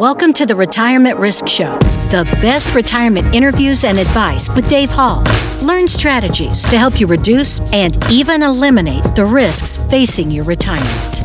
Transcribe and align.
Welcome 0.00 0.32
to 0.32 0.46
the 0.46 0.56
Retirement 0.56 1.18
Risk 1.18 1.46
Show, 1.46 1.74
the 2.08 2.26
best 2.40 2.74
retirement 2.74 3.34
interviews 3.34 3.84
and 3.84 3.98
advice 3.98 4.48
with 4.48 4.66
Dave 4.66 4.88
Hall. 4.88 5.22
Learn 5.60 5.86
strategies 5.88 6.64
to 6.70 6.78
help 6.78 6.98
you 6.98 7.06
reduce 7.06 7.60
and 7.74 7.98
even 8.10 8.42
eliminate 8.42 9.14
the 9.14 9.26
risks 9.26 9.76
facing 9.90 10.30
your 10.30 10.44
retirement. 10.44 11.16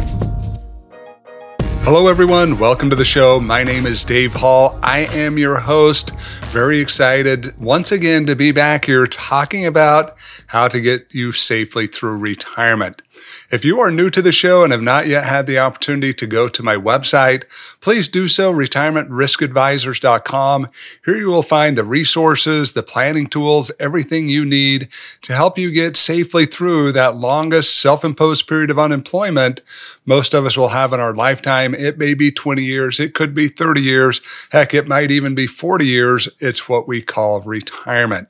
Hello, 1.84 2.08
everyone. 2.08 2.60
Welcome 2.60 2.90
to 2.90 2.98
the 2.98 3.06
show. 3.06 3.40
My 3.40 3.64
name 3.64 3.86
is 3.86 4.04
Dave 4.04 4.34
Hall. 4.34 4.78
I 4.84 5.06
am 5.14 5.38
your 5.38 5.56
host. 5.56 6.12
Very 6.48 6.80
excited 6.80 7.58
once 7.58 7.94
again 7.94 8.26
to 8.26 8.36
be 8.36 8.52
back 8.52 8.84
here 8.84 9.08
talking 9.08 9.66
about 9.66 10.18
how 10.48 10.68
to 10.68 10.82
get 10.82 11.16
you 11.16 11.32
safely 11.32 11.88
through 11.88 12.18
retirement. 12.18 13.04
If 13.52 13.66
you 13.66 13.80
are 13.80 13.92
new 13.92 14.10
to 14.10 14.22
the 14.22 14.32
show 14.32 14.64
and 14.64 14.72
have 14.72 14.82
not 14.82 15.08
yet 15.08 15.26
had 15.26 15.48
the 15.48 15.60
opportunity 15.60 16.14
to 16.14 16.28
go 16.28 16.48
to 16.48 16.64
my 16.64 16.76
website, 16.76 17.44
please 17.82 18.08
do 18.10 18.28
so, 18.28 18.54
retirementriskadvisors.com. 18.54 20.70
Here 21.06 21.18
you 21.18 21.28
will 21.28 21.44
find 21.44 21.78
the 21.78 21.84
resources, 21.84 22.72
the 22.72 22.84
planning 22.84 23.28
tools, 23.28 23.72
everything 23.80 24.30
you 24.30 24.46
need 24.46 24.88
to 25.24 25.34
help 25.34 25.58
you 25.58 25.72
get 25.72 25.98
safely 25.98 26.46
through 26.46 26.92
that 26.94 27.18
longest 27.18 27.80
self-imposed 27.80 28.48
period 28.48 28.72
of 28.72 28.80
unemployment 28.80 29.62
most 30.06 30.34
of 30.34 30.46
us 30.46 30.58
will 30.58 30.70
have 30.70 30.94
in 30.94 31.00
our 31.00 31.14
lifetime. 31.14 31.74
It 31.74 31.98
may 31.98 32.14
be 32.14 32.32
20 32.32 32.64
years. 32.64 33.00
It 33.00 33.14
could 33.14 33.34
be 33.34 33.48
30 33.48 33.82
years. 33.82 34.22
Heck, 34.52 34.74
it 34.74 34.88
might 34.88 35.12
even 35.12 35.36
be 35.36 35.48
40 35.48 35.86
years. 35.86 36.30
It's 36.40 36.70
what 36.70 36.88
we 36.88 37.02
call 37.02 37.42
retirement. 37.42 38.28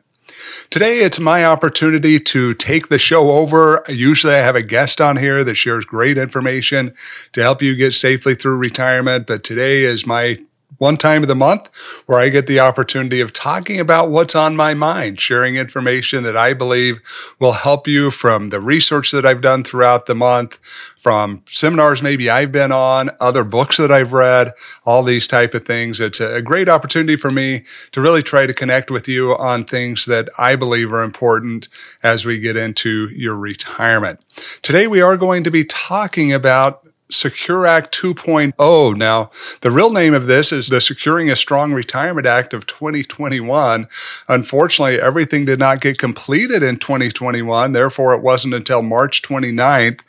Today, 0.69 0.99
it's 0.99 1.19
my 1.19 1.45
opportunity 1.45 2.19
to 2.19 2.53
take 2.53 2.89
the 2.89 2.99
show 2.99 3.31
over. 3.31 3.83
Usually, 3.87 4.33
I 4.33 4.39
have 4.39 4.55
a 4.55 4.63
guest 4.63 4.99
on 4.99 5.17
here 5.17 5.43
that 5.43 5.55
shares 5.55 5.85
great 5.85 6.17
information 6.17 6.93
to 7.33 7.41
help 7.41 7.61
you 7.61 7.75
get 7.75 7.93
safely 7.93 8.35
through 8.35 8.57
retirement. 8.57 9.27
But 9.27 9.43
today 9.43 9.83
is 9.83 10.05
my 10.05 10.37
one 10.77 10.97
time 10.97 11.21
of 11.21 11.27
the 11.27 11.35
month 11.35 11.69
where 12.05 12.19
I 12.19 12.29
get 12.29 12.47
the 12.47 12.59
opportunity 12.59 13.21
of 13.21 13.33
talking 13.33 13.79
about 13.79 14.09
what's 14.09 14.35
on 14.35 14.55
my 14.55 14.73
mind, 14.73 15.19
sharing 15.19 15.55
information 15.55 16.23
that 16.23 16.37
I 16.37 16.53
believe 16.53 16.99
will 17.39 17.53
help 17.53 17.87
you 17.87 18.11
from 18.11 18.49
the 18.49 18.59
research 18.59 19.11
that 19.11 19.25
I've 19.25 19.41
done 19.41 19.63
throughout 19.63 20.05
the 20.05 20.15
month, 20.15 20.59
from 20.99 21.43
seminars 21.47 22.01
maybe 22.01 22.29
I've 22.29 22.51
been 22.51 22.71
on, 22.71 23.11
other 23.21 23.43
books 23.43 23.77
that 23.77 23.91
I've 23.91 24.11
read, 24.11 24.51
all 24.85 25.03
these 25.03 25.27
type 25.27 25.53
of 25.53 25.65
things. 25.65 25.99
It's 25.99 26.19
a 26.19 26.41
great 26.41 26.67
opportunity 26.67 27.15
for 27.15 27.31
me 27.31 27.63
to 27.91 28.01
really 28.01 28.23
try 28.23 28.47
to 28.47 28.53
connect 28.53 28.89
with 28.89 29.07
you 29.07 29.35
on 29.37 29.65
things 29.65 30.05
that 30.05 30.29
I 30.37 30.55
believe 30.55 30.91
are 30.91 31.03
important 31.03 31.67
as 32.01 32.25
we 32.25 32.39
get 32.39 32.57
into 32.57 33.09
your 33.09 33.35
retirement. 33.35 34.19
Today 34.61 34.87
we 34.87 35.01
are 35.01 35.17
going 35.17 35.43
to 35.43 35.51
be 35.51 35.63
talking 35.63 36.33
about 36.33 36.89
Secure 37.09 37.67
Act 37.67 37.97
2.0. 37.99 38.95
Now, 38.97 39.29
the 39.61 39.71
real 39.71 39.91
name 39.91 40.13
of 40.13 40.27
this 40.27 40.51
is 40.51 40.67
the 40.67 40.81
Securing 40.81 41.29
a 41.29 41.35
Strong 41.35 41.73
Retirement 41.73 42.25
Act 42.25 42.53
of 42.53 42.65
2021. 42.65 43.87
Unfortunately, 44.27 44.99
everything 44.99 45.45
did 45.45 45.59
not 45.59 45.81
get 45.81 45.99
completed 45.99 46.63
in 46.63 46.77
2021. 46.77 47.73
Therefore, 47.73 48.13
it 48.13 48.23
wasn't 48.23 48.53
until 48.55 48.81
March 48.81 49.21
29th 49.21 49.99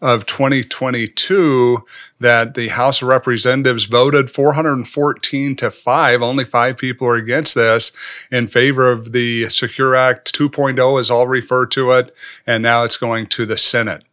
of 0.00 0.26
2022 0.26 1.84
that 2.20 2.54
the 2.54 2.68
House 2.68 3.00
of 3.00 3.08
Representatives 3.08 3.84
voted 3.84 4.30
414 4.30 5.56
to 5.56 5.70
5. 5.70 6.22
Only 6.22 6.44
five 6.44 6.76
people 6.76 7.08
are 7.08 7.16
against 7.16 7.54
this 7.54 7.90
in 8.30 8.46
favor 8.46 8.90
of 8.90 9.12
the 9.12 9.48
Secure 9.48 9.96
Act 9.96 10.32
2.0, 10.38 11.00
as 11.00 11.10
I'll 11.10 11.26
refer 11.26 11.66
to 11.66 11.92
it. 11.92 12.14
And 12.46 12.62
now 12.62 12.84
it's 12.84 12.98
going 12.98 13.26
to 13.28 13.46
the 13.46 13.56
Senate. 13.56 14.04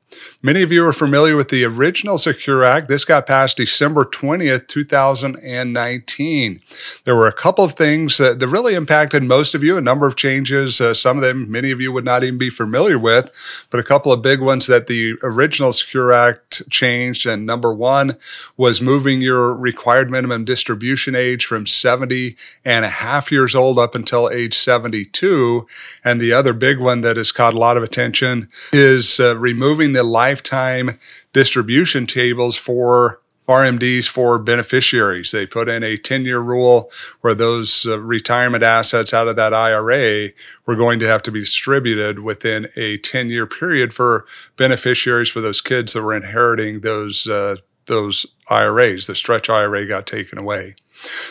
Many 0.44 0.64
of 0.64 0.72
you 0.72 0.86
are 0.86 0.94
familiar 0.94 1.36
with 1.36 1.50
the 1.50 1.64
original 1.64 2.18
Secure 2.18 2.64
Act. 2.64 2.88
This 2.88 3.06
got 3.06 3.28
passed 3.28 3.58
December 3.58 4.06
20th, 4.06 4.68
2019. 4.68 6.62
There 7.04 7.16
were 7.16 7.28
a 7.28 7.34
couple 7.34 7.64
of 7.64 7.74
things 7.74 8.18
that, 8.18 8.40
that 8.40 8.48
really 8.48 8.74
impacted 8.74 9.24
most 9.24 9.54
of 9.54 9.64
you, 9.64 9.78
a 9.78 9.82
number 9.82 10.08
of 10.08 10.16
changes. 10.16 10.82
Uh, 10.82 10.94
some 10.94 11.18
of 11.18 11.24
them, 11.24 11.52
many 11.52 11.72
of 11.72 11.80
you 11.80 11.92
would 11.92 12.06
not 12.06 12.24
even 12.24 12.38
be 12.38 12.50
familiar 12.50 12.98
with, 12.98 13.32
but 13.70 13.80
a 13.80 13.84
couple 13.84 14.12
of 14.12 14.22
big 14.22 14.42
ones 14.42 14.68
that 14.68 14.88
the 14.88 15.14
original 15.24 15.74
Secure 15.74 16.12
Act 16.12 16.68
changed. 16.70 17.26
And 17.26 17.46
number 17.46 17.74
one 17.74 18.18
was 18.58 18.82
moving 18.82 19.22
your 19.22 19.54
required 19.54 20.10
minimum 20.10 20.44
distribution 20.44 21.16
age 21.16 21.46
from 21.46 21.68
70 21.68 22.36
and 22.66 22.84
a 22.84 22.90
half 22.90 23.32
years 23.32 23.54
old 23.54 23.78
up 23.78 23.96
until 23.96 24.30
age 24.30 24.58
72. 24.58 25.68
And 26.04 26.20
the 26.20 26.34
other 26.34 26.54
big 26.54 26.80
one 26.80 27.02
that 27.02 27.18
has 27.18 27.32
caught 27.32 27.54
a 27.54 27.60
lot 27.60 27.78
of 27.78 27.84
attention 27.84 28.50
is 28.74 29.20
uh, 29.20 29.38
removing 29.38 29.94
the 29.94 30.01
lifetime 30.04 31.00
distribution 31.34 32.06
tables 32.06 32.56
for 32.56 33.22
RMDs 33.48 34.08
for 34.08 34.40
beneficiaries. 34.40 35.32
They 35.32 35.46
put 35.46 35.68
in 35.68 35.84
a 35.84 35.98
10 35.98 36.24
year 36.24 36.40
rule 36.40 36.92
where 37.22 37.36
those 37.36 37.86
uh, 37.86 38.00
retirement 38.00 38.64
assets 38.64 39.14
out 39.14 39.28
of 39.28 39.36
that 39.36 39.54
IRA 39.54 40.30
were 40.66 40.76
going 40.76 41.00
to 41.00 41.08
have 41.08 41.24
to 41.24 41.32
be 41.32 41.42
distributed 41.42 42.20
within 42.20 42.68
a 42.76 42.98
10 42.98 43.30
year 43.30 43.46
period 43.46 43.94
for 43.94 44.26
beneficiaries 44.58 45.30
for 45.30 45.42
those 45.42 45.60
kids 45.60 45.94
that 45.94 46.04
were 46.04 46.16
inheriting 46.16 46.82
those, 46.82 47.28
uh, 47.28 47.58
those 47.88 48.26
IRAs. 48.50 49.08
The 49.08 49.16
stretch 49.16 49.50
IRA 49.50 49.86
got 49.86 50.08
taken 50.08 50.38
away. 50.38 50.76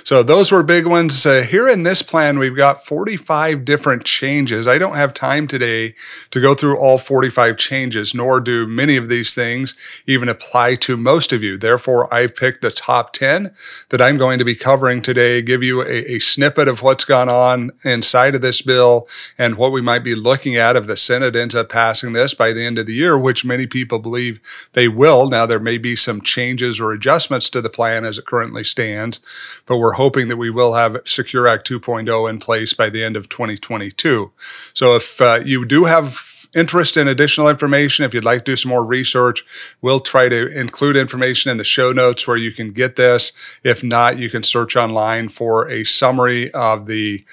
So 0.04 0.22
those 0.22 0.50
were 0.50 0.62
big 0.62 0.86
ones. 0.86 1.25
Uh, 1.25 1.42
here 1.42 1.69
in 1.69 1.82
this 1.82 2.03
plan, 2.03 2.38
we've 2.38 2.56
got 2.56 2.84
45 2.84 3.64
different 3.64 4.04
changes. 4.04 4.66
I 4.66 4.78
don't 4.78 4.97
have 4.97 5.14
time 5.14 5.47
today 5.47 5.94
to 6.31 6.41
go 6.41 6.54
through 6.54 6.78
all 6.78 6.98
45 6.98 7.56
changes, 7.56 8.14
nor 8.14 8.41
do 8.41 8.66
many 8.66 8.97
of 8.97 9.08
these 9.08 9.34
things 9.34 9.76
even 10.06 10.28
apply 10.28 10.76
to 10.76 10.97
most 10.97 11.32
of 11.32 11.42
you. 11.42 11.56
Therefore, 11.56 12.12
I've 12.12 12.34
picked 12.34 12.62
the 12.62 12.70
top 12.70 13.12
10 13.12 13.54
that 13.91 14.00
I'm 14.00 14.16
going 14.16 14.38
to 14.38 14.44
be 14.44 14.54
covering 14.54 15.03
today, 15.03 15.42
give 15.42 15.62
you 15.62 15.82
a, 15.82 16.14
a 16.14 16.19
snippet 16.19 16.69
of 16.69 16.82
what's 16.82 17.04
gone 17.04 17.28
on 17.28 17.70
inside 17.84 18.34
of 18.34 18.42
this 18.42 18.62
bill 18.62 19.08
and 19.38 19.56
what 19.56 19.72
we 19.72 19.81
might 19.81 20.04
be 20.04 20.14
looking 20.14 20.56
at 20.56 20.76
if 20.76 20.87
the 20.87 20.97
Senate 20.97 21.37
ends 21.37 21.54
up 21.54 21.69
passing 21.69 22.12
this 22.12 22.34
by 22.34 22.52
the 22.52 22.64
end 22.64 22.78
of 22.78 22.87
the 22.87 22.94
year, 22.94 23.19
which 23.19 23.44
many 23.44 23.66
people 23.66 23.98
believe 23.98 24.41
they 24.72 24.88
will. 24.88 25.28
Now, 25.28 25.47
there 25.47 25.60
may 25.60 25.78
be 25.78 25.97
some 25.97 26.20
changes 26.20 26.81
or 26.81 26.92
adjustments 26.92 27.48
to 27.50 27.60
the 27.60 27.70
plan 27.70 28.04
as 28.04 28.19
it 28.19 28.26
currently 28.26 28.64
stands 28.64 29.20
but 29.66 29.78
we're 29.78 29.93
hoping 29.93 30.28
that 30.28 30.37
we 30.37 30.50
will 30.50 30.75
have 30.75 31.00
Secure 31.04 31.47
Act 31.47 31.69
2.0 31.69 32.28
in 32.28 32.38
place 32.38 32.72
by 32.72 32.91
the 32.91 33.04
end 33.04 33.16
of 33.16 33.28
2022. 33.28 34.32
So 34.75 34.97
if 34.97 35.21
uh, 35.21 35.41
you 35.44 35.65
do 35.65 35.84
have 35.84 36.31
interest 36.54 36.97
in 36.97 37.09
additional 37.09 37.48
information, 37.48 38.04
if 38.04 38.12
you'd 38.12 38.25
like 38.25 38.44
to 38.44 38.53
do 38.53 38.56
some 38.56 38.70
more 38.70 38.84
research, 38.84 39.44
we'll 39.81 40.00
try 40.00 40.28
to 40.28 40.49
include 40.59 40.97
information 40.97 41.50
in 41.50 41.59
the 41.59 41.65
show 41.65 41.93
notes 41.93 42.26
where 42.26 42.37
you 42.37 42.53
can 42.53 42.70
get 42.70 42.97
this. 42.97 43.32
If 43.62 43.84
not, 43.84 44.19
you 44.19 44.31
can 44.31 44.43
search 44.43 44.76
online 44.76 45.28
for 45.28 45.69
a 45.70 45.84
summary 45.84 46.50
of 46.53 46.87
the 46.87 47.25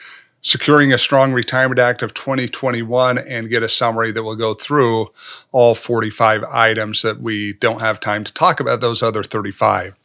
Securing 0.47 0.93
a 0.93 0.97
Strong 0.97 1.33
Retirement 1.33 1.77
Act 1.77 2.01
of 2.01 2.13
2021 2.13 3.17
and 3.17 3.49
get 3.49 3.63
a 3.63 3.67
summary 3.67 4.13
that 4.13 4.23
will 4.23 4.37
go 4.37 4.53
through 4.53 5.11
all 5.51 5.75
45 5.75 6.45
items 6.45 7.01
that 7.01 7.19
we 7.19 7.51
don't 7.51 7.81
have 7.81 7.99
time 7.99 8.23
to 8.23 8.31
talk 8.31 8.61
about, 8.61 8.79
those 8.79 9.03
other 9.03 9.23
35. 9.23 9.96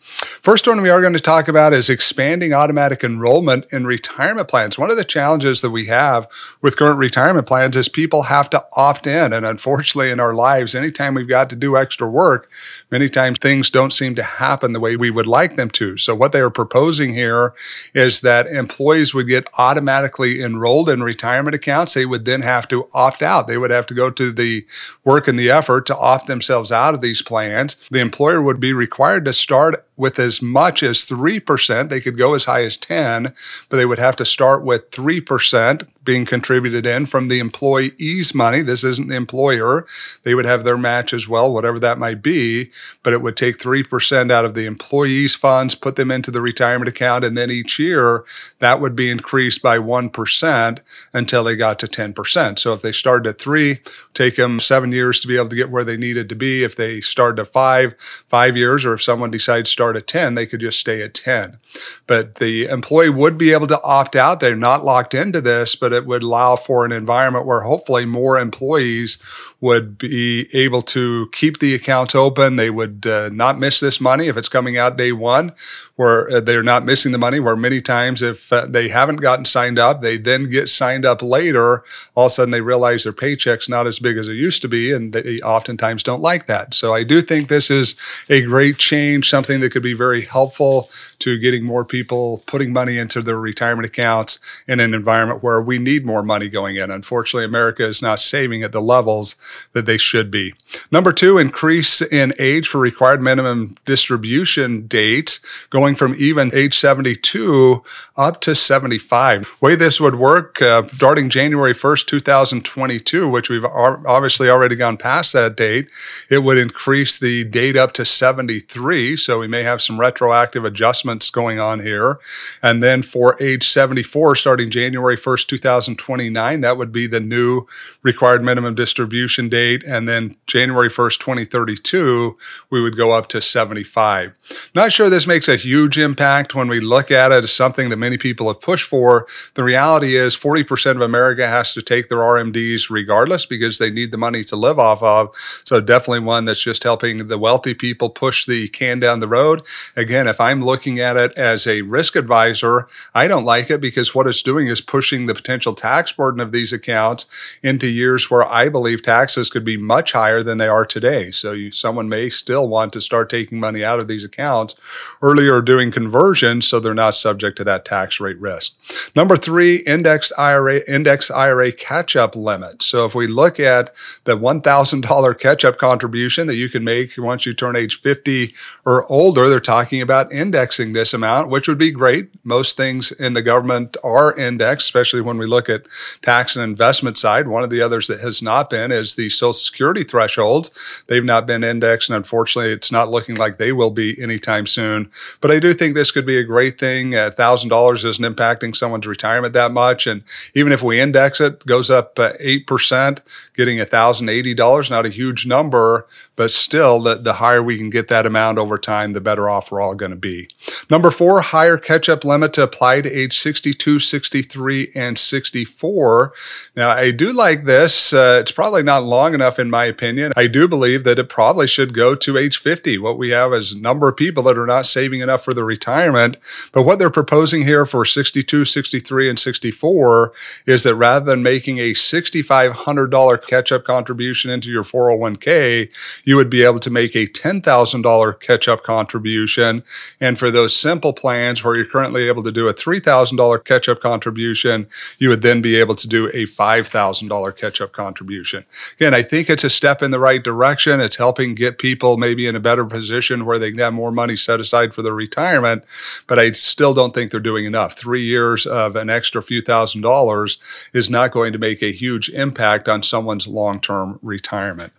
First 0.42 0.66
one 0.66 0.82
we 0.82 0.90
are 0.90 1.00
going 1.00 1.12
to 1.12 1.20
talk 1.20 1.48
about 1.48 1.72
is 1.72 1.88
expanding 1.88 2.52
automatic 2.52 3.04
enrollment 3.04 3.66
in 3.72 3.86
retirement 3.86 4.48
plans. 4.48 4.78
One 4.78 4.90
of 4.90 4.96
the 4.96 5.04
challenges 5.04 5.60
that 5.60 5.70
we 5.70 5.86
have 5.86 6.26
with 6.60 6.76
current 6.76 6.98
retirement 6.98 7.46
plans 7.46 7.76
is 7.76 7.88
people 7.88 8.24
have 8.24 8.50
to 8.50 8.64
opt 8.72 9.06
in. 9.06 9.32
And 9.32 9.46
unfortunately, 9.46 10.10
in 10.10 10.20
our 10.20 10.34
lives, 10.34 10.74
anytime 10.74 11.14
we've 11.14 11.28
got 11.28 11.48
to 11.50 11.56
do 11.56 11.76
extra 11.76 12.08
work, 12.08 12.50
many 12.90 13.08
times 13.08 13.38
things 13.38 13.70
don't 13.70 13.92
seem 13.92 14.14
to 14.16 14.22
happen 14.22 14.72
the 14.72 14.80
way 14.80 14.96
we 14.96 15.10
would 15.10 15.26
like 15.26 15.56
them 15.56 15.70
to. 15.70 15.96
So, 15.96 16.14
what 16.14 16.32
they 16.32 16.40
are 16.40 16.50
proposing 16.50 17.14
here 17.14 17.54
is 17.94 18.20
that 18.20 18.46
employees 18.46 19.14
would 19.14 19.28
get 19.28 19.48
automatically 19.58 20.42
enrolled 20.42 20.88
in 20.90 21.02
retirement 21.02 21.54
accounts. 21.54 21.94
They 21.94 22.06
would 22.06 22.24
then 22.24 22.42
have 22.42 22.68
to 22.68 22.88
opt 22.94 23.22
out. 23.22 23.46
They 23.46 23.58
would 23.58 23.70
have 23.70 23.86
to 23.86 23.94
go 23.94 24.10
to 24.10 24.32
the 24.32 24.66
work 25.04 25.28
and 25.28 25.38
the 25.38 25.50
effort 25.50 25.86
to 25.86 25.96
opt 25.96 26.26
themselves 26.26 26.72
out 26.72 26.94
of 26.94 27.00
these 27.00 27.22
plans. 27.22 27.76
The 27.90 28.00
employer 28.00 28.42
would 28.42 28.60
be 28.60 28.72
required 28.72 29.24
to 29.26 29.32
start 29.32 29.84
with 30.02 30.18
as 30.18 30.42
much 30.42 30.82
as 30.82 31.04
3%. 31.04 31.88
They 31.88 32.00
could 32.00 32.18
go 32.18 32.34
as 32.34 32.46
high 32.46 32.64
as 32.64 32.76
10, 32.76 33.32
but 33.68 33.76
they 33.76 33.86
would 33.86 34.00
have 34.00 34.16
to 34.16 34.24
start 34.24 34.64
with 34.64 34.90
3% 34.90 35.86
being 36.04 36.24
contributed 36.24 36.84
in 36.84 37.06
from 37.06 37.28
the 37.28 37.38
employee's 37.38 38.34
money. 38.34 38.62
This 38.62 38.82
isn't 38.84 39.08
the 39.08 39.16
employer. 39.16 39.86
They 40.24 40.34
would 40.34 40.44
have 40.44 40.64
their 40.64 40.78
match 40.78 41.12
as 41.12 41.28
well, 41.28 41.52
whatever 41.52 41.78
that 41.78 41.98
might 41.98 42.22
be, 42.22 42.70
but 43.02 43.12
it 43.12 43.22
would 43.22 43.36
take 43.36 43.58
3% 43.58 44.30
out 44.30 44.44
of 44.44 44.54
the 44.54 44.66
employee's 44.66 45.34
funds, 45.34 45.74
put 45.74 45.96
them 45.96 46.10
into 46.10 46.30
the 46.30 46.40
retirement 46.40 46.88
account, 46.88 47.24
and 47.24 47.36
then 47.36 47.50
each 47.50 47.78
year 47.78 48.24
that 48.58 48.80
would 48.80 48.96
be 48.96 49.10
increased 49.10 49.62
by 49.62 49.78
1% 49.78 50.78
until 51.12 51.44
they 51.44 51.56
got 51.56 51.78
to 51.78 51.86
10%. 51.86 52.58
So 52.58 52.72
if 52.72 52.82
they 52.82 52.92
started 52.92 53.28
at 53.28 53.38
three, 53.38 53.80
take 54.14 54.36
them 54.36 54.58
seven 54.60 54.92
years 54.92 55.20
to 55.20 55.28
be 55.28 55.36
able 55.36 55.48
to 55.48 55.56
get 55.56 55.70
where 55.70 55.84
they 55.84 55.96
needed 55.96 56.28
to 56.28 56.34
be. 56.34 56.64
If 56.64 56.76
they 56.76 57.00
started 57.00 57.42
at 57.42 57.52
five, 57.52 57.94
five 58.28 58.56
years, 58.56 58.84
or 58.84 58.94
if 58.94 59.02
someone 59.02 59.30
decides 59.30 59.70
to 59.70 59.72
start 59.72 59.96
at 59.96 60.06
10, 60.06 60.34
they 60.34 60.46
could 60.46 60.60
just 60.60 60.78
stay 60.78 61.02
at 61.02 61.14
10. 61.14 61.58
But 62.06 62.36
the 62.36 62.66
employee 62.66 63.10
would 63.10 63.38
be 63.38 63.52
able 63.52 63.66
to 63.68 63.82
opt 63.82 64.16
out. 64.16 64.40
They're 64.40 64.56
not 64.56 64.84
locked 64.84 65.14
into 65.14 65.40
this, 65.40 65.76
but 65.76 65.91
but 65.92 65.98
it 65.98 66.06
would 66.06 66.22
allow 66.22 66.56
for 66.56 66.86
an 66.86 66.92
environment 66.92 67.44
where 67.44 67.60
hopefully 67.60 68.06
more 68.06 68.38
employees 68.38 69.18
would 69.62 69.96
be 69.96 70.48
able 70.52 70.82
to 70.82 71.28
keep 71.30 71.60
the 71.60 71.72
accounts 71.72 72.16
open. 72.16 72.56
They 72.56 72.68
would 72.68 73.06
uh, 73.06 73.28
not 73.28 73.60
miss 73.60 73.78
this 73.78 74.00
money 74.00 74.26
if 74.26 74.36
it's 74.36 74.48
coming 74.48 74.76
out 74.76 74.96
day 74.96 75.12
one, 75.12 75.52
where 75.94 76.28
uh, 76.28 76.40
they're 76.40 76.64
not 76.64 76.84
missing 76.84 77.12
the 77.12 77.18
money. 77.18 77.38
Where 77.38 77.54
many 77.54 77.80
times, 77.80 78.22
if 78.22 78.52
uh, 78.52 78.66
they 78.66 78.88
haven't 78.88 79.16
gotten 79.16 79.44
signed 79.44 79.78
up, 79.78 80.02
they 80.02 80.16
then 80.16 80.50
get 80.50 80.68
signed 80.68 81.06
up 81.06 81.22
later. 81.22 81.84
All 82.16 82.26
of 82.26 82.32
a 82.32 82.34
sudden, 82.34 82.50
they 82.50 82.60
realize 82.60 83.04
their 83.04 83.12
paycheck's 83.12 83.68
not 83.68 83.86
as 83.86 84.00
big 84.00 84.18
as 84.18 84.26
it 84.26 84.34
used 84.34 84.62
to 84.62 84.68
be, 84.68 84.92
and 84.92 85.12
they 85.12 85.40
oftentimes 85.42 86.02
don't 86.02 86.20
like 86.20 86.46
that. 86.46 86.74
So 86.74 86.92
I 86.92 87.04
do 87.04 87.20
think 87.22 87.48
this 87.48 87.70
is 87.70 87.94
a 88.28 88.42
great 88.42 88.78
change, 88.78 89.30
something 89.30 89.60
that 89.60 89.70
could 89.70 89.82
be 89.82 89.94
very 89.94 90.22
helpful 90.22 90.90
to 91.20 91.38
getting 91.38 91.62
more 91.62 91.84
people 91.84 92.42
putting 92.48 92.72
money 92.72 92.98
into 92.98 93.22
their 93.22 93.38
retirement 93.38 93.86
accounts 93.86 94.40
in 94.66 94.80
an 94.80 94.92
environment 94.92 95.44
where 95.44 95.62
we 95.62 95.78
need 95.78 96.04
more 96.04 96.24
money 96.24 96.48
going 96.48 96.74
in. 96.74 96.90
Unfortunately, 96.90 97.44
America 97.44 97.84
is 97.84 98.02
not 98.02 98.18
saving 98.18 98.64
at 98.64 98.72
the 98.72 98.82
levels 98.82 99.36
that 99.72 99.86
they 99.86 99.98
should 99.98 100.30
be. 100.30 100.54
Number 100.90 101.12
two, 101.12 101.38
increase 101.38 102.00
in 102.00 102.32
age 102.38 102.68
for 102.68 102.78
required 102.78 103.22
minimum 103.22 103.76
distribution 103.84 104.86
date, 104.86 105.40
going 105.70 105.94
from 105.94 106.14
even 106.18 106.50
age 106.54 106.78
72 106.78 107.82
up 108.16 108.40
to 108.42 108.54
75. 108.54 109.50
Way 109.60 109.74
this 109.74 110.00
would 110.00 110.16
work, 110.16 110.60
uh, 110.60 110.86
starting 110.94 111.28
January 111.28 111.74
1st, 111.74 112.06
2022, 112.06 113.28
which 113.28 113.48
we've 113.48 113.64
obviously 113.64 114.48
already 114.48 114.76
gone 114.76 114.96
past 114.96 115.32
that 115.32 115.56
date, 115.56 115.88
it 116.30 116.38
would 116.38 116.58
increase 116.58 117.18
the 117.18 117.44
date 117.44 117.76
up 117.76 117.92
to 117.92 118.04
73. 118.04 119.16
So 119.16 119.38
we 119.38 119.48
may 119.48 119.62
have 119.62 119.82
some 119.82 119.98
retroactive 119.98 120.64
adjustments 120.64 121.30
going 121.30 121.58
on 121.58 121.80
here. 121.80 122.18
And 122.62 122.82
then 122.82 123.02
for 123.02 123.36
age 123.42 123.68
74, 123.68 124.36
starting 124.36 124.70
January 124.70 125.16
1st, 125.16 125.46
2029, 125.48 126.60
that 126.60 126.76
would 126.76 126.92
be 126.92 127.06
the 127.06 127.20
new 127.20 127.66
required 128.02 128.42
minimum 128.42 128.74
distribution 128.74 129.41
date. 129.48 129.84
And 129.84 130.08
then 130.08 130.36
January 130.46 130.88
1st, 130.88 131.18
2032, 131.20 132.36
we 132.70 132.80
would 132.80 132.96
go 132.96 133.12
up 133.12 133.28
to 133.28 133.40
75. 133.40 134.32
Not 134.74 134.92
sure 134.92 135.08
this 135.08 135.26
makes 135.26 135.48
a 135.48 135.56
huge 135.56 135.98
impact 135.98 136.54
when 136.54 136.68
we 136.68 136.80
look 136.80 137.10
at 137.10 137.32
it 137.32 137.44
as 137.44 137.52
something 137.52 137.88
that 137.90 137.96
many 137.96 138.18
people 138.18 138.48
have 138.48 138.60
pushed 138.60 138.88
for. 138.88 139.26
The 139.54 139.64
reality 139.64 140.16
is 140.16 140.36
40% 140.36 140.92
of 140.92 141.00
America 141.00 141.46
has 141.46 141.72
to 141.74 141.82
take 141.82 142.08
their 142.08 142.18
RMDs 142.18 142.90
regardless 142.90 143.46
because 143.46 143.78
they 143.78 143.90
need 143.90 144.10
the 144.10 144.18
money 144.18 144.44
to 144.44 144.56
live 144.56 144.78
off 144.78 145.02
of. 145.02 145.34
So 145.64 145.80
definitely 145.80 146.20
one 146.20 146.44
that's 146.44 146.62
just 146.62 146.82
helping 146.82 147.28
the 147.28 147.38
wealthy 147.38 147.74
people 147.74 148.10
push 148.10 148.46
the 148.46 148.68
can 148.68 148.98
down 148.98 149.20
the 149.20 149.28
road. 149.28 149.62
Again, 149.96 150.26
if 150.26 150.40
I'm 150.40 150.64
looking 150.64 151.00
at 151.00 151.16
it 151.16 151.38
as 151.38 151.66
a 151.66 151.82
risk 151.82 152.16
advisor, 152.16 152.86
I 153.14 153.28
don't 153.28 153.44
like 153.44 153.70
it 153.70 153.80
because 153.80 154.14
what 154.14 154.26
it's 154.26 154.42
doing 154.42 154.66
is 154.66 154.80
pushing 154.80 155.26
the 155.26 155.34
potential 155.34 155.74
tax 155.74 156.12
burden 156.12 156.40
of 156.40 156.52
these 156.52 156.72
accounts 156.72 157.26
into 157.62 157.86
years 157.88 158.30
where 158.30 158.46
I 158.46 158.68
believe 158.68 159.02
taxes 159.32 159.48
could 159.48 159.64
be 159.64 159.78
much 159.78 160.12
higher 160.12 160.42
than 160.42 160.58
they 160.58 160.68
are 160.68 160.84
today. 160.84 161.30
So 161.30 161.52
you, 161.52 161.72
someone 161.72 162.06
may 162.06 162.28
still 162.28 162.68
want 162.68 162.92
to 162.92 163.00
start 163.00 163.30
taking 163.30 163.58
money 163.58 163.82
out 163.82 163.98
of 163.98 164.06
these 164.06 164.24
accounts 164.24 164.74
earlier 165.22 165.62
doing 165.62 165.90
conversions 165.90 166.66
so 166.66 166.78
they're 166.78 166.92
not 166.92 167.14
subject 167.14 167.56
to 167.56 167.64
that 167.64 167.86
tax 167.86 168.20
rate 168.20 168.38
risk. 168.38 168.74
Number 169.16 169.38
three, 169.38 169.76
index 169.86 170.32
IRA, 170.36 170.82
index 170.86 171.30
IRA 171.30 171.72
catch 171.72 172.14
up 172.14 172.36
limit. 172.36 172.82
So 172.82 173.06
if 173.06 173.14
we 173.14 173.26
look 173.26 173.58
at 173.58 173.94
the 174.24 174.36
$1,000 174.36 175.38
catch 175.38 175.64
up 175.64 175.78
contribution 175.78 176.46
that 176.46 176.56
you 176.56 176.68
can 176.68 176.84
make 176.84 177.16
once 177.16 177.46
you 177.46 177.54
turn 177.54 177.74
age 177.74 178.02
50 178.02 178.54
or 178.84 179.10
older, 179.10 179.48
they're 179.48 179.60
talking 179.60 180.02
about 180.02 180.30
indexing 180.30 180.92
this 180.92 181.14
amount, 181.14 181.48
which 181.48 181.68
would 181.68 181.78
be 181.78 181.90
great. 181.90 182.28
Most 182.44 182.76
things 182.76 183.12
in 183.12 183.32
the 183.32 183.40
government 183.40 183.96
are 184.04 184.38
indexed, 184.38 184.84
especially 184.86 185.22
when 185.22 185.38
we 185.38 185.46
look 185.46 185.70
at 185.70 185.86
tax 186.20 186.54
and 186.54 186.62
investment 186.62 187.16
side. 187.16 187.48
One 187.48 187.64
of 187.64 187.70
the 187.70 187.80
others 187.80 188.08
that 188.08 188.20
has 188.20 188.42
not 188.42 188.68
been 188.68 188.92
is 188.92 189.14
the 189.14 189.21
Social 189.28 189.52
Security 189.52 190.02
thresholds. 190.02 190.70
They've 191.06 191.24
not 191.24 191.46
been 191.46 191.64
indexed, 191.64 192.08
and 192.08 192.16
unfortunately, 192.16 192.72
it's 192.72 192.92
not 192.92 193.08
looking 193.08 193.36
like 193.36 193.58
they 193.58 193.72
will 193.72 193.90
be 193.90 194.20
anytime 194.22 194.66
soon. 194.66 195.10
But 195.40 195.50
I 195.50 195.58
do 195.58 195.72
think 195.72 195.94
this 195.94 196.10
could 196.10 196.26
be 196.26 196.38
a 196.38 196.44
great 196.44 196.78
thing. 196.78 197.12
thousand 197.12 197.68
dollars 197.68 198.04
isn't 198.04 198.24
impacting 198.24 198.74
someone's 198.74 199.06
retirement 199.06 199.54
that 199.54 199.72
much, 199.72 200.06
and 200.06 200.22
even 200.54 200.72
if 200.72 200.82
we 200.82 201.00
index 201.00 201.40
it, 201.40 201.64
goes 201.66 201.90
up 201.90 202.18
uh, 202.18 202.32
eight 202.40 202.66
percent, 202.66 203.20
getting 203.54 203.82
thousand 203.84 204.28
eighty 204.28 204.54
dollars, 204.54 204.90
not 204.90 205.06
a 205.06 205.10
huge 205.10 205.46
number, 205.46 206.06
but 206.34 206.50
still, 206.50 207.00
the, 207.00 207.16
the 207.16 207.34
higher 207.34 207.62
we 207.62 207.76
can 207.76 207.90
get 207.90 208.08
that 208.08 208.26
amount 208.26 208.58
over 208.58 208.78
time, 208.78 209.12
the 209.12 209.20
better 209.20 209.50
off 209.50 209.70
we're 209.70 209.80
all 209.80 209.94
going 209.94 210.10
to 210.10 210.16
be. 210.16 210.48
Number 210.90 211.10
four, 211.10 211.40
higher 211.40 211.76
catch 211.76 212.08
up 212.08 212.24
limit 212.24 212.52
to 212.54 212.62
apply 212.62 213.02
to 213.02 213.10
age 213.10 213.38
62, 213.38 213.98
63, 213.98 214.90
and 214.94 215.18
64. 215.18 216.32
Now, 216.74 216.90
I 216.90 217.10
do 217.10 217.32
like 217.32 217.64
this. 217.64 218.12
Uh, 218.12 218.38
it's 218.40 218.50
probably 218.50 218.82
not 218.82 219.01
long 219.02 219.34
enough, 219.34 219.58
in 219.58 219.70
my 219.70 219.84
opinion. 219.84 220.32
I 220.36 220.46
do 220.46 220.66
believe 220.68 221.04
that 221.04 221.18
it 221.18 221.28
probably 221.28 221.66
should 221.66 221.94
go 221.94 222.14
to 222.14 222.38
age 222.38 222.58
50. 222.58 222.98
What 222.98 223.18
we 223.18 223.30
have 223.30 223.52
is 223.52 223.72
a 223.72 223.78
number 223.78 224.08
of 224.08 224.16
people 224.16 224.42
that 224.44 224.58
are 224.58 224.66
not 224.66 224.86
saving 224.86 225.20
enough 225.20 225.44
for 225.44 225.54
their 225.54 225.64
retirement. 225.64 226.36
But 226.72 226.82
what 226.82 226.98
they're 226.98 227.10
proposing 227.10 227.62
here 227.62 227.86
for 227.86 228.04
62, 228.04 228.64
63, 228.64 229.28
and 229.28 229.38
64 229.38 230.32
is 230.66 230.82
that 230.84 230.94
rather 230.94 231.24
than 231.24 231.42
making 231.42 231.78
a 231.78 231.92
$6,500 231.92 233.46
catch 233.46 233.72
up 233.72 233.84
contribution 233.84 234.50
into 234.50 234.70
your 234.70 234.84
401k, 234.84 235.92
you 236.24 236.36
would 236.36 236.50
be 236.50 236.62
able 236.62 236.80
to 236.80 236.90
make 236.90 237.14
a 237.14 237.26
$10,000 237.26 238.40
catch 238.40 238.68
up 238.68 238.82
contribution. 238.82 239.82
And 240.20 240.38
for 240.38 240.50
those 240.50 240.74
simple 240.74 241.12
plans 241.12 241.62
where 241.62 241.76
you're 241.76 241.86
currently 241.86 242.28
able 242.28 242.42
to 242.42 242.52
do 242.52 242.68
a 242.68 242.74
$3,000 242.74 243.64
catch 243.64 243.88
up 243.88 244.00
contribution, 244.00 244.86
you 245.18 245.28
would 245.28 245.42
then 245.42 245.62
be 245.62 245.76
able 245.76 245.94
to 245.96 246.08
do 246.08 246.28
a 246.28 246.46
$5,000 246.46 247.56
catch 247.56 247.80
up 247.80 247.92
contribution. 247.92 248.64
Again, 248.96 249.14
I 249.14 249.22
think 249.22 249.48
it's 249.48 249.64
a 249.64 249.70
step 249.70 250.02
in 250.02 250.10
the 250.10 250.18
right 250.18 250.42
direction. 250.42 251.00
It's 251.00 251.16
helping 251.16 251.54
get 251.54 251.78
people 251.78 252.16
maybe 252.16 252.46
in 252.46 252.56
a 252.56 252.60
better 252.60 252.84
position 252.84 253.44
where 253.44 253.58
they 253.58 253.70
can 253.70 253.78
have 253.78 253.94
more 253.94 254.12
money 254.12 254.36
set 254.36 254.60
aside 254.60 254.94
for 254.94 255.02
their 255.02 255.14
retirement, 255.14 255.84
but 256.26 256.38
I 256.38 256.52
still 256.52 256.94
don't 256.94 257.14
think 257.14 257.30
they're 257.30 257.40
doing 257.40 257.64
enough. 257.64 257.96
Three 257.96 258.22
years 258.22 258.66
of 258.66 258.96
an 258.96 259.10
extra 259.10 259.42
few 259.42 259.62
thousand 259.62 260.02
dollars 260.02 260.58
is 260.92 261.10
not 261.10 261.32
going 261.32 261.52
to 261.52 261.58
make 261.58 261.82
a 261.82 261.92
huge 261.92 262.28
impact 262.30 262.88
on 262.88 263.02
someone's 263.02 263.46
long 263.46 263.80
term 263.80 264.18
retirement. 264.22 264.92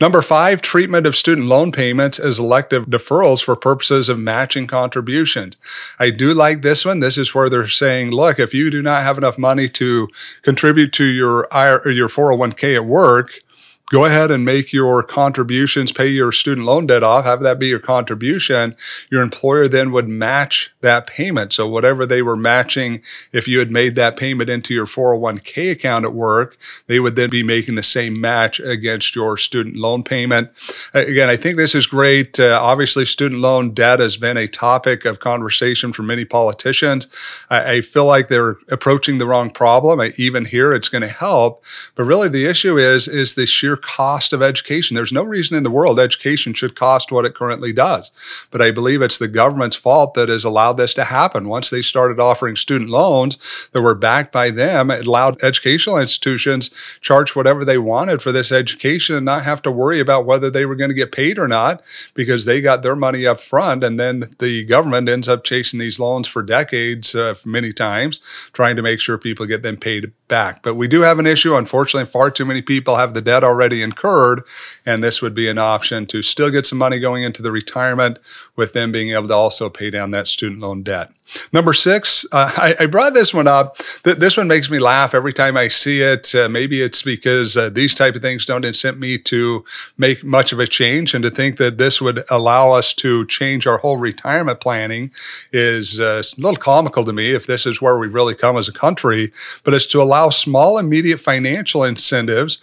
Number 0.00 0.22
five, 0.22 0.60
treatment 0.60 1.06
of 1.06 1.16
student 1.16 1.46
loan 1.46 1.72
payments 1.72 2.18
as 2.18 2.38
elective 2.38 2.86
deferrals 2.86 3.42
for 3.42 3.56
purposes 3.56 4.08
of 4.08 4.18
matching 4.18 4.66
contributions. 4.66 5.56
I 5.98 6.10
do 6.10 6.32
like 6.32 6.62
this 6.62 6.84
one. 6.84 7.00
This 7.00 7.18
is 7.18 7.34
where 7.34 7.48
they're 7.48 7.66
saying, 7.66 8.10
look, 8.10 8.38
if 8.38 8.54
you 8.54 8.70
do 8.70 8.82
not 8.82 9.02
have 9.02 9.18
enough 9.18 9.38
money 9.38 9.68
to 9.70 10.08
contribute 10.42 10.92
to 10.94 11.04
your 11.04 11.48
your 11.86 12.08
401k 12.08 12.76
at 12.76 12.84
work, 12.86 13.42
go 13.90 14.04
ahead 14.04 14.30
and 14.30 14.44
make 14.44 14.72
your 14.72 15.02
contributions, 15.02 15.92
pay 15.92 16.08
your 16.08 16.30
student 16.30 16.66
loan 16.66 16.86
debt 16.86 17.02
off, 17.02 17.24
have 17.24 17.40
that 17.40 17.58
be 17.58 17.68
your 17.68 17.78
contribution. 17.78 18.76
Your 19.10 19.22
employer 19.22 19.66
then 19.66 19.92
would 19.92 20.08
match 20.08 20.70
that 20.82 21.06
payment. 21.06 21.52
So 21.52 21.66
whatever 21.66 22.04
they 22.04 22.20
were 22.20 22.36
matching, 22.36 23.02
if 23.32 23.48
you 23.48 23.58
had 23.58 23.70
made 23.70 23.94
that 23.94 24.16
payment 24.16 24.50
into 24.50 24.74
your 24.74 24.86
401k 24.86 25.72
account 25.72 26.04
at 26.04 26.12
work, 26.12 26.58
they 26.86 27.00
would 27.00 27.16
then 27.16 27.30
be 27.30 27.42
making 27.42 27.76
the 27.76 27.82
same 27.82 28.20
match 28.20 28.60
against 28.60 29.16
your 29.16 29.36
student 29.36 29.76
loan 29.76 30.02
payment. 30.02 30.50
Again, 30.92 31.28
I 31.28 31.36
think 31.36 31.56
this 31.56 31.74
is 31.74 31.86
great. 31.86 32.38
Uh, 32.38 32.58
obviously, 32.60 33.06
student 33.06 33.40
loan 33.40 33.72
debt 33.72 34.00
has 34.00 34.16
been 34.16 34.36
a 34.36 34.48
topic 34.48 35.06
of 35.06 35.20
conversation 35.20 35.92
for 35.92 36.02
many 36.02 36.24
politicians. 36.24 37.06
I, 37.48 37.72
I 37.76 37.80
feel 37.80 38.04
like 38.04 38.28
they're 38.28 38.56
approaching 38.70 39.16
the 39.18 39.26
wrong 39.26 39.50
problem. 39.50 40.00
I, 40.00 40.12
even 40.18 40.44
here, 40.44 40.74
it's 40.74 40.88
going 40.90 41.02
to 41.02 41.08
help, 41.08 41.64
but 41.94 42.04
really 42.04 42.28
the 42.28 42.44
issue 42.44 42.76
is 42.76 43.08
is 43.08 43.34
the 43.34 43.46
sheer 43.46 43.77
cost 43.78 44.32
of 44.32 44.42
education. 44.42 44.94
There's 44.94 45.12
no 45.12 45.22
reason 45.22 45.56
in 45.56 45.62
the 45.62 45.70
world 45.70 45.98
education 45.98 46.54
should 46.54 46.76
cost 46.76 47.10
what 47.10 47.24
it 47.24 47.34
currently 47.34 47.72
does, 47.72 48.10
but 48.50 48.60
I 48.60 48.70
believe 48.70 49.00
it's 49.00 49.18
the 49.18 49.28
government's 49.28 49.76
fault 49.76 50.14
that 50.14 50.28
has 50.28 50.44
allowed 50.44 50.74
this 50.74 50.94
to 50.94 51.04
happen. 51.04 51.48
Once 51.48 51.70
they 51.70 51.82
started 51.82 52.20
offering 52.20 52.56
student 52.56 52.90
loans 52.90 53.38
that 53.72 53.82
were 53.82 53.94
backed 53.94 54.32
by 54.32 54.50
them, 54.50 54.90
it 54.90 55.06
allowed 55.06 55.42
educational 55.42 55.98
institutions 55.98 56.70
charge 57.00 57.34
whatever 57.34 57.64
they 57.64 57.78
wanted 57.78 58.20
for 58.20 58.32
this 58.32 58.52
education 58.52 59.16
and 59.16 59.24
not 59.24 59.44
have 59.44 59.62
to 59.62 59.70
worry 59.70 60.00
about 60.00 60.26
whether 60.26 60.50
they 60.50 60.66
were 60.66 60.76
going 60.76 60.90
to 60.90 60.96
get 60.96 61.12
paid 61.12 61.38
or 61.38 61.48
not 61.48 61.82
because 62.14 62.44
they 62.44 62.60
got 62.60 62.82
their 62.82 62.96
money 62.96 63.26
up 63.26 63.40
front. 63.40 63.84
And 63.84 63.98
then 63.98 64.30
the 64.38 64.64
government 64.64 65.08
ends 65.08 65.28
up 65.28 65.44
chasing 65.44 65.78
these 65.78 66.00
loans 66.00 66.26
for 66.26 66.42
decades, 66.42 67.14
uh, 67.14 67.34
many 67.44 67.72
times, 67.72 68.20
trying 68.52 68.76
to 68.76 68.82
make 68.82 69.00
sure 69.00 69.18
people 69.18 69.46
get 69.46 69.62
them 69.62 69.76
paid 69.76 70.12
back. 70.28 70.62
But 70.62 70.74
we 70.74 70.88
do 70.88 71.02
have 71.02 71.18
an 71.18 71.26
issue. 71.26 71.54
Unfortunately, 71.54 72.10
far 72.10 72.30
too 72.30 72.44
many 72.44 72.62
people 72.62 72.96
have 72.96 73.14
the 73.14 73.22
debt 73.22 73.44
already 73.44 73.67
already 73.68 73.82
incurred. 73.82 74.42
And 74.86 75.04
this 75.04 75.20
would 75.20 75.34
be 75.34 75.48
an 75.48 75.58
option 75.58 76.06
to 76.06 76.22
still 76.22 76.50
get 76.50 76.66
some 76.66 76.78
money 76.78 76.98
going 76.98 77.22
into 77.22 77.42
the 77.42 77.52
retirement 77.52 78.18
with 78.56 78.72
them 78.72 78.90
being 78.90 79.10
able 79.10 79.28
to 79.28 79.34
also 79.34 79.68
pay 79.68 79.90
down 79.90 80.10
that 80.12 80.26
student 80.26 80.60
loan 80.60 80.82
debt. 80.82 81.12
Number 81.52 81.74
six, 81.74 82.24
uh, 82.32 82.50
I, 82.56 82.74
I, 82.80 82.86
brought 82.86 83.12
this 83.12 83.34
one 83.34 83.46
up. 83.46 83.76
Th- 84.02 84.16
this 84.16 84.38
one 84.38 84.48
makes 84.48 84.70
me 84.70 84.78
laugh 84.78 85.14
every 85.14 85.34
time 85.34 85.58
I 85.58 85.68
see 85.68 86.00
it. 86.00 86.34
Uh, 86.34 86.48
maybe 86.48 86.80
it's 86.80 87.02
because 87.02 87.54
uh, 87.54 87.68
these 87.68 87.94
type 87.94 88.14
of 88.14 88.22
things 88.22 88.46
don't 88.46 88.64
incent 88.64 88.98
me 88.98 89.18
to 89.18 89.62
make 89.98 90.24
much 90.24 90.52
of 90.52 90.58
a 90.58 90.66
change, 90.66 91.12
and 91.12 91.22
to 91.22 91.30
think 91.30 91.58
that 91.58 91.76
this 91.76 92.00
would 92.00 92.24
allow 92.30 92.72
us 92.72 92.94
to 92.94 93.26
change 93.26 93.66
our 93.66 93.76
whole 93.76 93.98
retirement 93.98 94.60
planning 94.60 95.10
is 95.52 96.00
uh, 96.00 96.22
a 96.24 96.40
little 96.40 96.56
comical 96.56 97.04
to 97.04 97.12
me. 97.12 97.32
If 97.32 97.46
this 97.46 97.66
is 97.66 97.82
where 97.82 97.98
we've 97.98 98.14
really 98.14 98.34
come 98.34 98.56
as 98.56 98.68
a 98.68 98.72
country, 98.72 99.30
but 99.64 99.74
it's 99.74 99.86
to 99.88 100.00
allow 100.00 100.30
small, 100.30 100.78
immediate 100.78 101.20
financial 101.20 101.84
incentives 101.84 102.56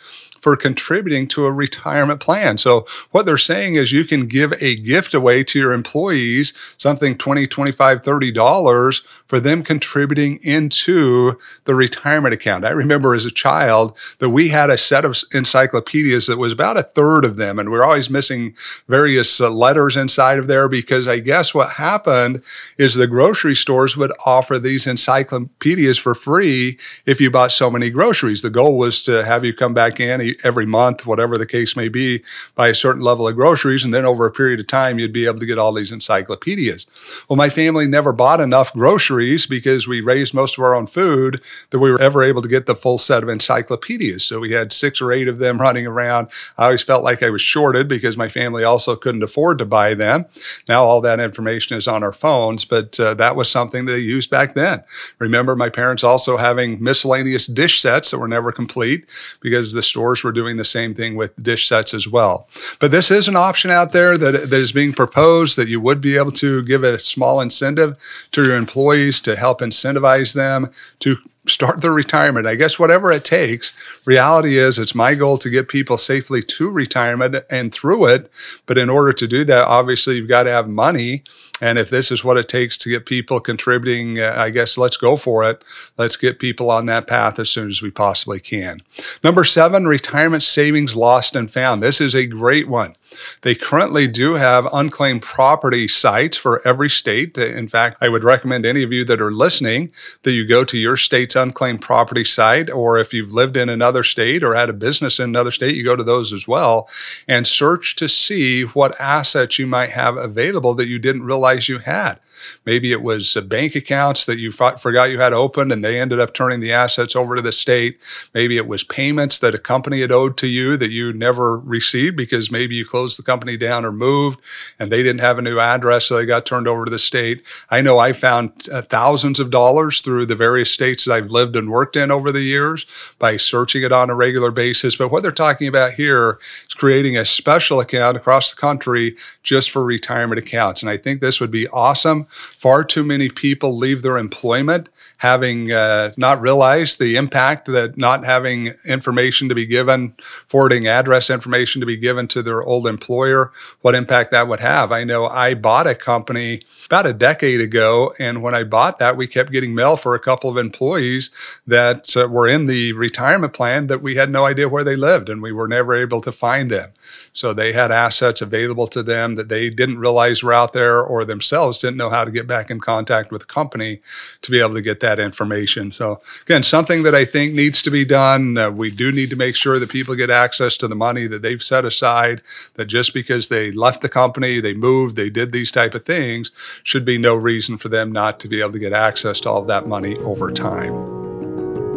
for 0.45 0.55
contributing 0.55 1.27
to 1.27 1.47
a 1.47 1.51
retirement 1.51 2.19
plan. 2.19 2.55
So 2.59 2.85
what 3.09 3.25
they're 3.25 3.35
saying 3.35 3.77
is 3.77 3.91
you 3.91 4.05
can 4.05 4.27
give 4.27 4.53
a 4.61 4.75
gift 4.75 5.15
away 5.15 5.43
to 5.43 5.57
your 5.57 5.73
employees, 5.73 6.53
something 6.77 7.17
20, 7.17 7.47
25, 7.47 8.03
30 8.03 8.31
dollars 8.31 9.01
for 9.25 9.39
them 9.39 9.63
contributing 9.63 10.37
into 10.43 11.39
the 11.63 11.73
retirement 11.73 12.35
account. 12.35 12.63
I 12.63 12.69
remember 12.69 13.15
as 13.15 13.25
a 13.25 13.31
child 13.31 13.97
that 14.19 14.29
we 14.29 14.49
had 14.49 14.69
a 14.69 14.77
set 14.77 15.03
of 15.03 15.17
encyclopedias 15.33 16.27
that 16.27 16.37
was 16.37 16.53
about 16.53 16.77
a 16.77 16.83
third 16.83 17.25
of 17.25 17.37
them 17.37 17.57
and 17.57 17.69
we 17.69 17.79
we're 17.79 17.83
always 17.83 18.11
missing 18.11 18.53
various 18.87 19.41
uh, 19.41 19.49
letters 19.49 19.97
inside 19.97 20.37
of 20.37 20.45
there 20.45 20.69
because 20.69 21.07
I 21.07 21.17
guess 21.17 21.55
what 21.55 21.71
happened 21.71 22.43
is 22.77 22.93
the 22.93 23.07
grocery 23.07 23.55
stores 23.55 23.97
would 23.97 24.11
offer 24.27 24.59
these 24.59 24.85
encyclopedias 24.85 25.97
for 25.97 26.13
free 26.13 26.77
if 27.07 27.19
you 27.19 27.31
bought 27.31 27.51
so 27.51 27.71
many 27.71 27.89
groceries. 27.89 28.43
The 28.43 28.51
goal 28.51 28.77
was 28.77 29.01
to 29.03 29.25
have 29.25 29.43
you 29.43 29.51
come 29.51 29.73
back 29.73 29.99
in 29.99 30.34
every 30.43 30.65
month, 30.65 31.05
whatever 31.05 31.37
the 31.37 31.45
case 31.45 31.75
may 31.75 31.89
be, 31.89 32.23
buy 32.55 32.67
a 32.67 32.75
certain 32.75 33.01
level 33.01 33.27
of 33.27 33.35
groceries. 33.35 33.83
And 33.83 33.93
then 33.93 34.05
over 34.05 34.25
a 34.25 34.31
period 34.31 34.59
of 34.59 34.67
time, 34.67 34.99
you'd 34.99 35.13
be 35.13 35.25
able 35.25 35.39
to 35.39 35.45
get 35.45 35.57
all 35.57 35.73
these 35.73 35.91
encyclopedias. 35.91 36.87
Well, 37.29 37.37
my 37.37 37.49
family 37.49 37.87
never 37.87 38.11
bought 38.11 38.39
enough 38.41 38.73
groceries 38.73 39.45
because 39.45 39.87
we 39.87 40.01
raised 40.01 40.33
most 40.33 40.57
of 40.57 40.63
our 40.63 40.75
own 40.75 40.87
food 40.87 41.41
that 41.69 41.79
we 41.79 41.91
were 41.91 42.01
ever 42.01 42.23
able 42.23 42.41
to 42.41 42.47
get 42.47 42.65
the 42.65 42.75
full 42.75 42.97
set 42.97 43.23
of 43.23 43.29
encyclopedias. 43.29 44.23
So 44.25 44.39
we 44.39 44.51
had 44.51 44.73
six 44.73 45.01
or 45.01 45.11
eight 45.11 45.27
of 45.27 45.39
them 45.39 45.59
running 45.61 45.87
around. 45.87 46.29
I 46.57 46.65
always 46.65 46.83
felt 46.83 47.03
like 47.03 47.23
I 47.23 47.29
was 47.29 47.41
shorted 47.41 47.87
because 47.87 48.17
my 48.17 48.29
family 48.29 48.63
also 48.63 48.95
couldn't 48.95 49.23
afford 49.23 49.59
to 49.59 49.65
buy 49.65 49.93
them. 49.93 50.25
Now 50.67 50.83
all 50.83 51.01
that 51.01 51.19
information 51.19 51.77
is 51.77 51.87
on 51.87 52.03
our 52.03 52.13
phones, 52.13 52.65
but 52.65 52.99
uh, 52.99 53.13
that 53.15 53.35
was 53.35 53.49
something 53.49 53.85
they 53.85 53.97
used 53.99 54.29
back 54.29 54.53
then. 54.53 54.83
Remember 55.19 55.55
my 55.55 55.69
parents 55.69 56.03
also 56.03 56.37
having 56.37 56.83
miscellaneous 56.83 57.47
dish 57.47 57.81
sets 57.81 58.11
that 58.11 58.19
were 58.19 58.27
never 58.27 58.51
complete 58.51 59.05
because 59.39 59.73
the 59.73 59.83
stores 59.83 60.23
we're 60.25 60.33
doing 60.33 60.57
the 60.57 60.65
same 60.65 60.93
thing 60.93 61.15
with 61.15 61.41
dish 61.41 61.69
sets 61.69 61.93
as 61.93 62.07
well. 62.07 62.49
But 62.81 62.91
this 62.91 63.09
is 63.09 63.29
an 63.29 63.37
option 63.37 63.71
out 63.71 63.93
there 63.93 64.17
that, 64.17 64.49
that 64.49 64.59
is 64.59 64.73
being 64.73 64.91
proposed 64.91 65.57
that 65.57 65.69
you 65.69 65.79
would 65.79 66.01
be 66.01 66.17
able 66.17 66.33
to 66.33 66.63
give 66.63 66.83
a 66.83 66.99
small 66.99 67.39
incentive 67.39 67.95
to 68.33 68.43
your 68.43 68.57
employees 68.57 69.21
to 69.21 69.37
help 69.37 69.61
incentivize 69.61 70.33
them 70.33 70.69
to 70.99 71.15
start 71.47 71.81
their 71.81 71.91
retirement. 71.91 72.47
I 72.47 72.55
guess 72.55 72.79
whatever 72.79 73.11
it 73.11 73.23
takes. 73.23 73.73
Reality 74.05 74.57
is, 74.57 74.79
it's 74.79 74.95
my 74.95 75.15
goal 75.15 75.37
to 75.37 75.49
get 75.49 75.67
people 75.67 75.97
safely 75.97 76.41
to 76.41 76.69
retirement 76.69 77.35
and 77.49 77.73
through 77.73 78.07
it. 78.07 78.31
But 78.65 78.77
in 78.77 78.89
order 78.89 79.13
to 79.13 79.27
do 79.27 79.43
that, 79.45 79.67
obviously, 79.67 80.15
you've 80.15 80.29
got 80.29 80.43
to 80.43 80.51
have 80.51 80.67
money. 80.67 81.23
And 81.61 81.77
if 81.77 81.89
this 81.89 82.11
is 82.11 82.23
what 82.23 82.37
it 82.37 82.49
takes 82.49 82.77
to 82.79 82.89
get 82.89 83.05
people 83.05 83.39
contributing, 83.39 84.19
uh, 84.19 84.33
I 84.37 84.49
guess 84.49 84.77
let's 84.77 84.97
go 84.97 85.15
for 85.15 85.43
it. 85.49 85.63
Let's 85.97 86.17
get 86.17 86.39
people 86.39 86.69
on 86.69 86.85
that 86.87 87.07
path 87.07 87.39
as 87.39 87.49
soon 87.49 87.69
as 87.69 87.81
we 87.81 87.91
possibly 87.91 88.39
can. 88.39 88.81
Number 89.23 89.45
seven, 89.45 89.85
retirement 89.87 90.43
savings 90.43 90.95
lost 90.95 91.35
and 91.35 91.49
found. 91.49 91.81
This 91.81 92.01
is 92.01 92.13
a 92.13 92.27
great 92.27 92.67
one. 92.67 92.95
They 93.41 93.55
currently 93.55 94.07
do 94.07 94.33
have 94.33 94.67
unclaimed 94.73 95.21
property 95.21 95.87
sites 95.87 96.35
for 96.35 96.65
every 96.67 96.89
state. 96.89 97.37
In 97.37 97.69
fact, 97.69 97.97
I 98.01 98.09
would 98.09 98.23
recommend 98.23 98.65
any 98.65 98.83
of 98.83 98.91
you 98.91 99.05
that 99.05 99.21
are 99.21 99.31
listening 99.31 99.91
that 100.23 100.33
you 100.33 100.45
go 100.45 100.65
to 100.65 100.77
your 100.77 100.97
state's 100.97 101.35
unclaimed 101.35 101.81
property 101.81 102.25
site, 102.25 102.69
or 102.69 102.97
if 102.97 103.13
you've 103.13 103.31
lived 103.31 103.55
in 103.55 103.69
another 103.69 104.03
state 104.03 104.43
or 104.43 104.55
had 104.55 104.69
a 104.69 104.73
business 104.73 105.19
in 105.19 105.29
another 105.29 105.51
state, 105.51 105.75
you 105.75 105.83
go 105.83 105.95
to 105.95 106.03
those 106.03 106.33
as 106.33 106.47
well 106.47 106.89
and 107.27 107.47
search 107.47 107.95
to 107.95 108.09
see 108.09 108.63
what 108.63 108.99
assets 108.99 109.59
you 109.59 109.67
might 109.67 109.91
have 109.91 110.17
available 110.17 110.75
that 110.75 110.87
you 110.87 110.99
didn't 110.99 111.23
realize 111.23 111.44
you 111.53 111.79
had. 111.79 112.19
Maybe 112.65 112.91
it 112.91 113.01
was 113.01 113.35
bank 113.47 113.75
accounts 113.75 114.25
that 114.25 114.39
you 114.39 114.51
forgot 114.51 115.09
you 115.09 115.19
had 115.19 115.33
opened 115.33 115.71
and 115.71 115.83
they 115.83 115.99
ended 115.99 116.19
up 116.19 116.33
turning 116.33 116.59
the 116.59 116.73
assets 116.73 117.15
over 117.15 117.35
to 117.35 117.41
the 117.41 117.51
state. 117.51 117.97
Maybe 118.33 118.57
it 118.57 118.67
was 118.67 118.83
payments 118.83 119.39
that 119.39 119.55
a 119.55 119.59
company 119.59 120.01
had 120.01 120.11
owed 120.11 120.37
to 120.37 120.47
you 120.47 120.77
that 120.77 120.91
you 120.91 121.13
never 121.13 121.57
received 121.59 122.15
because 122.17 122.51
maybe 122.51 122.75
you 122.75 122.85
closed 122.85 123.17
the 123.17 123.23
company 123.23 123.57
down 123.57 123.85
or 123.85 123.91
moved 123.91 124.39
and 124.79 124.91
they 124.91 125.03
didn't 125.03 125.21
have 125.21 125.37
a 125.37 125.41
new 125.41 125.59
address, 125.59 126.05
so 126.05 126.15
they 126.15 126.25
got 126.25 126.45
turned 126.45 126.67
over 126.67 126.85
to 126.85 126.91
the 126.91 126.99
state. 126.99 127.43
I 127.69 127.81
know 127.81 127.99
I 127.99 128.13
found 128.13 128.67
uh, 128.71 128.81
thousands 128.81 129.39
of 129.39 129.49
dollars 129.49 130.01
through 130.01 130.25
the 130.25 130.35
various 130.35 130.71
states 130.71 131.05
that 131.05 131.13
I've 131.13 131.31
lived 131.31 131.55
and 131.55 131.69
worked 131.69 131.95
in 131.95 132.11
over 132.11 132.31
the 132.31 132.41
years 132.41 132.85
by 133.19 133.37
searching 133.37 133.83
it 133.83 133.91
on 133.91 134.09
a 134.09 134.15
regular 134.15 134.51
basis. 134.51 134.95
But 134.95 135.11
what 135.11 135.23
they're 135.23 135.31
talking 135.31 135.67
about 135.67 135.93
here 135.93 136.39
is 136.67 136.73
creating 136.73 137.17
a 137.17 137.25
special 137.25 137.79
account 137.79 138.17
across 138.17 138.53
the 138.53 138.59
country 138.59 139.15
just 139.43 139.71
for 139.71 139.83
retirement 139.83 140.39
accounts. 140.39 140.81
And 140.81 140.89
I 140.89 140.97
think 140.97 141.21
this 141.21 141.34
would 141.39 141.51
be 141.51 141.67
awesome 141.69 142.27
Far 142.59 142.83
too 142.83 143.03
many 143.03 143.29
people 143.29 143.77
leave 143.77 144.01
their 144.01 144.17
employment 144.17 144.89
having 145.17 145.71
uh, 145.71 146.11
not 146.17 146.41
realized 146.41 146.99
the 146.99 147.15
impact 147.15 147.67
that 147.67 147.97
not 147.97 148.25
having 148.25 148.73
information 148.85 149.49
to 149.49 149.55
be 149.55 149.65
given, 149.65 150.13
forwarding 150.47 150.87
address 150.87 151.29
information 151.29 151.79
to 151.79 151.85
be 151.85 151.97
given 151.97 152.27
to 152.27 152.41
their 152.41 152.61
old 152.63 152.87
employer, 152.87 153.51
what 153.81 153.95
impact 153.95 154.31
that 154.31 154.47
would 154.47 154.59
have. 154.59 154.91
I 154.91 155.03
know 155.03 155.27
I 155.27 155.53
bought 155.53 155.87
a 155.87 155.95
company 155.95 156.61
about 156.85 157.07
a 157.07 157.13
decade 157.13 157.61
ago, 157.61 158.13
and 158.19 158.41
when 158.41 158.53
I 158.53 158.63
bought 158.63 158.99
that, 158.99 159.17
we 159.17 159.27
kept 159.27 159.51
getting 159.51 159.73
mail 159.73 159.97
for 159.97 160.15
a 160.15 160.19
couple 160.19 160.49
of 160.49 160.57
employees 160.57 161.31
that 161.65 162.15
uh, 162.15 162.27
were 162.27 162.47
in 162.47 162.65
the 162.65 162.93
retirement 162.93 163.53
plan 163.53 163.87
that 163.87 164.01
we 164.01 164.15
had 164.15 164.29
no 164.29 164.45
idea 164.45 164.69
where 164.69 164.83
they 164.83 164.95
lived, 164.95 165.29
and 165.29 165.41
we 165.41 165.51
were 165.51 165.67
never 165.67 165.95
able 165.95 166.21
to 166.21 166.31
find 166.31 166.69
them. 166.69 166.91
So 167.33 167.53
they 167.53 167.73
had 167.73 167.91
assets 167.91 168.41
available 168.41 168.87
to 168.87 169.03
them 169.03 169.35
that 169.35 169.49
they 169.49 169.69
didn't 169.69 169.99
realize 169.99 170.43
were 170.43 170.53
out 170.53 170.73
there 170.73 171.01
or 171.03 171.24
themselves 171.25 171.79
didn't 171.79 171.97
know 171.97 172.09
how 172.09 172.23
to 172.23 172.31
get 172.31 172.47
back 172.47 172.69
in 172.71 172.79
contact 172.79 173.31
with 173.31 173.41
the 173.41 173.47
company 173.47 174.01
to 174.41 174.51
be 174.51 174.59
able 174.59 174.73
to 174.73 174.81
get 174.81 174.99
that 175.01 175.19
information. 175.19 175.91
So 175.91 176.21
again, 176.43 176.63
something 176.63 177.03
that 177.03 177.15
I 177.15 177.25
think 177.25 177.53
needs 177.53 177.81
to 177.83 177.91
be 177.91 178.05
done. 178.05 178.57
Uh, 178.57 178.71
we 178.71 178.91
do 178.91 179.11
need 179.11 179.29
to 179.29 179.35
make 179.35 179.55
sure 179.55 179.79
that 179.79 179.89
people 179.89 180.15
get 180.15 180.29
access 180.29 180.77
to 180.77 180.87
the 180.87 180.95
money 180.95 181.27
that 181.27 181.41
they've 181.41 181.63
set 181.63 181.85
aside, 181.85 182.41
that 182.75 182.85
just 182.85 183.13
because 183.13 183.47
they 183.47 183.71
left 183.71 184.01
the 184.01 184.09
company, 184.09 184.59
they 184.59 184.73
moved, 184.73 185.15
they 185.15 185.29
did 185.29 185.51
these 185.51 185.71
type 185.71 185.93
of 185.93 186.05
things, 186.05 186.51
should 186.83 187.05
be 187.05 187.17
no 187.17 187.35
reason 187.35 187.77
for 187.77 187.89
them 187.89 188.11
not 188.11 188.39
to 188.39 188.47
be 188.47 188.61
able 188.61 188.73
to 188.73 188.79
get 188.79 188.93
access 188.93 189.39
to 189.41 189.49
all 189.49 189.65
that 189.65 189.87
money 189.87 190.17
over 190.17 190.51
time. 190.51 191.14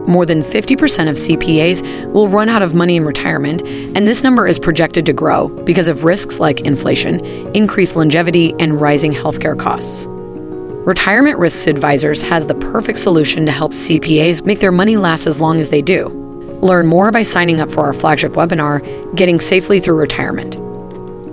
More 0.08 0.24
than 0.24 0.40
50% 0.42 1.10
of 1.10 1.16
CPAs 1.16 2.10
will 2.12 2.28
run 2.28 2.48
out 2.48 2.62
of 2.62 2.74
money 2.74 2.96
in 2.96 3.04
retirement, 3.04 3.60
and 3.94 4.08
this 4.08 4.22
number 4.22 4.46
is 4.46 4.58
projected 4.58 5.04
to 5.04 5.12
grow 5.12 5.48
because 5.64 5.86
of 5.86 6.02
risks 6.02 6.40
like 6.40 6.60
inflation, 6.60 7.24
increased 7.54 7.94
longevity, 7.94 8.54
and 8.58 8.80
rising 8.80 9.12
healthcare 9.12 9.58
costs. 9.58 10.06
Retirement 10.08 11.36
Risks 11.38 11.66
Advisors 11.66 12.22
has 12.22 12.46
the 12.46 12.54
perfect 12.54 13.00
solution 13.00 13.44
to 13.44 13.52
help 13.52 13.72
CPAs 13.72 14.46
make 14.46 14.60
their 14.60 14.72
money 14.72 14.96
last 14.96 15.26
as 15.26 15.40
long 15.40 15.60
as 15.60 15.68
they 15.68 15.82
do. 15.82 16.08
Learn 16.62 16.86
more 16.86 17.12
by 17.12 17.22
signing 17.22 17.60
up 17.60 17.70
for 17.70 17.84
our 17.84 17.92
flagship 17.92 18.32
webinar, 18.32 18.80
Getting 19.14 19.38
Safely 19.38 19.78
Through 19.78 19.96
Retirement. 19.96 20.54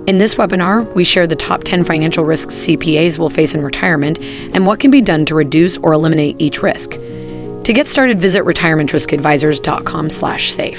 In 0.06 0.18
this 0.18 0.34
webinar, 0.34 0.94
we 0.94 1.02
share 1.02 1.26
the 1.26 1.34
top 1.34 1.64
10 1.64 1.82
financial 1.84 2.26
risks 2.26 2.54
CPAs 2.54 3.16
will 3.16 3.30
face 3.30 3.54
in 3.54 3.64
retirement 3.64 4.20
and 4.52 4.66
what 4.66 4.80
can 4.80 4.90
be 4.90 5.00
done 5.00 5.24
to 5.24 5.34
reduce 5.34 5.78
or 5.78 5.94
eliminate 5.94 6.36
each 6.38 6.62
risk. 6.62 6.92
To 7.66 7.72
get 7.72 7.88
started, 7.88 8.20
visit 8.20 8.44
retirementriskadvisors.com 8.44 10.10
slash 10.10 10.52
safe. 10.52 10.78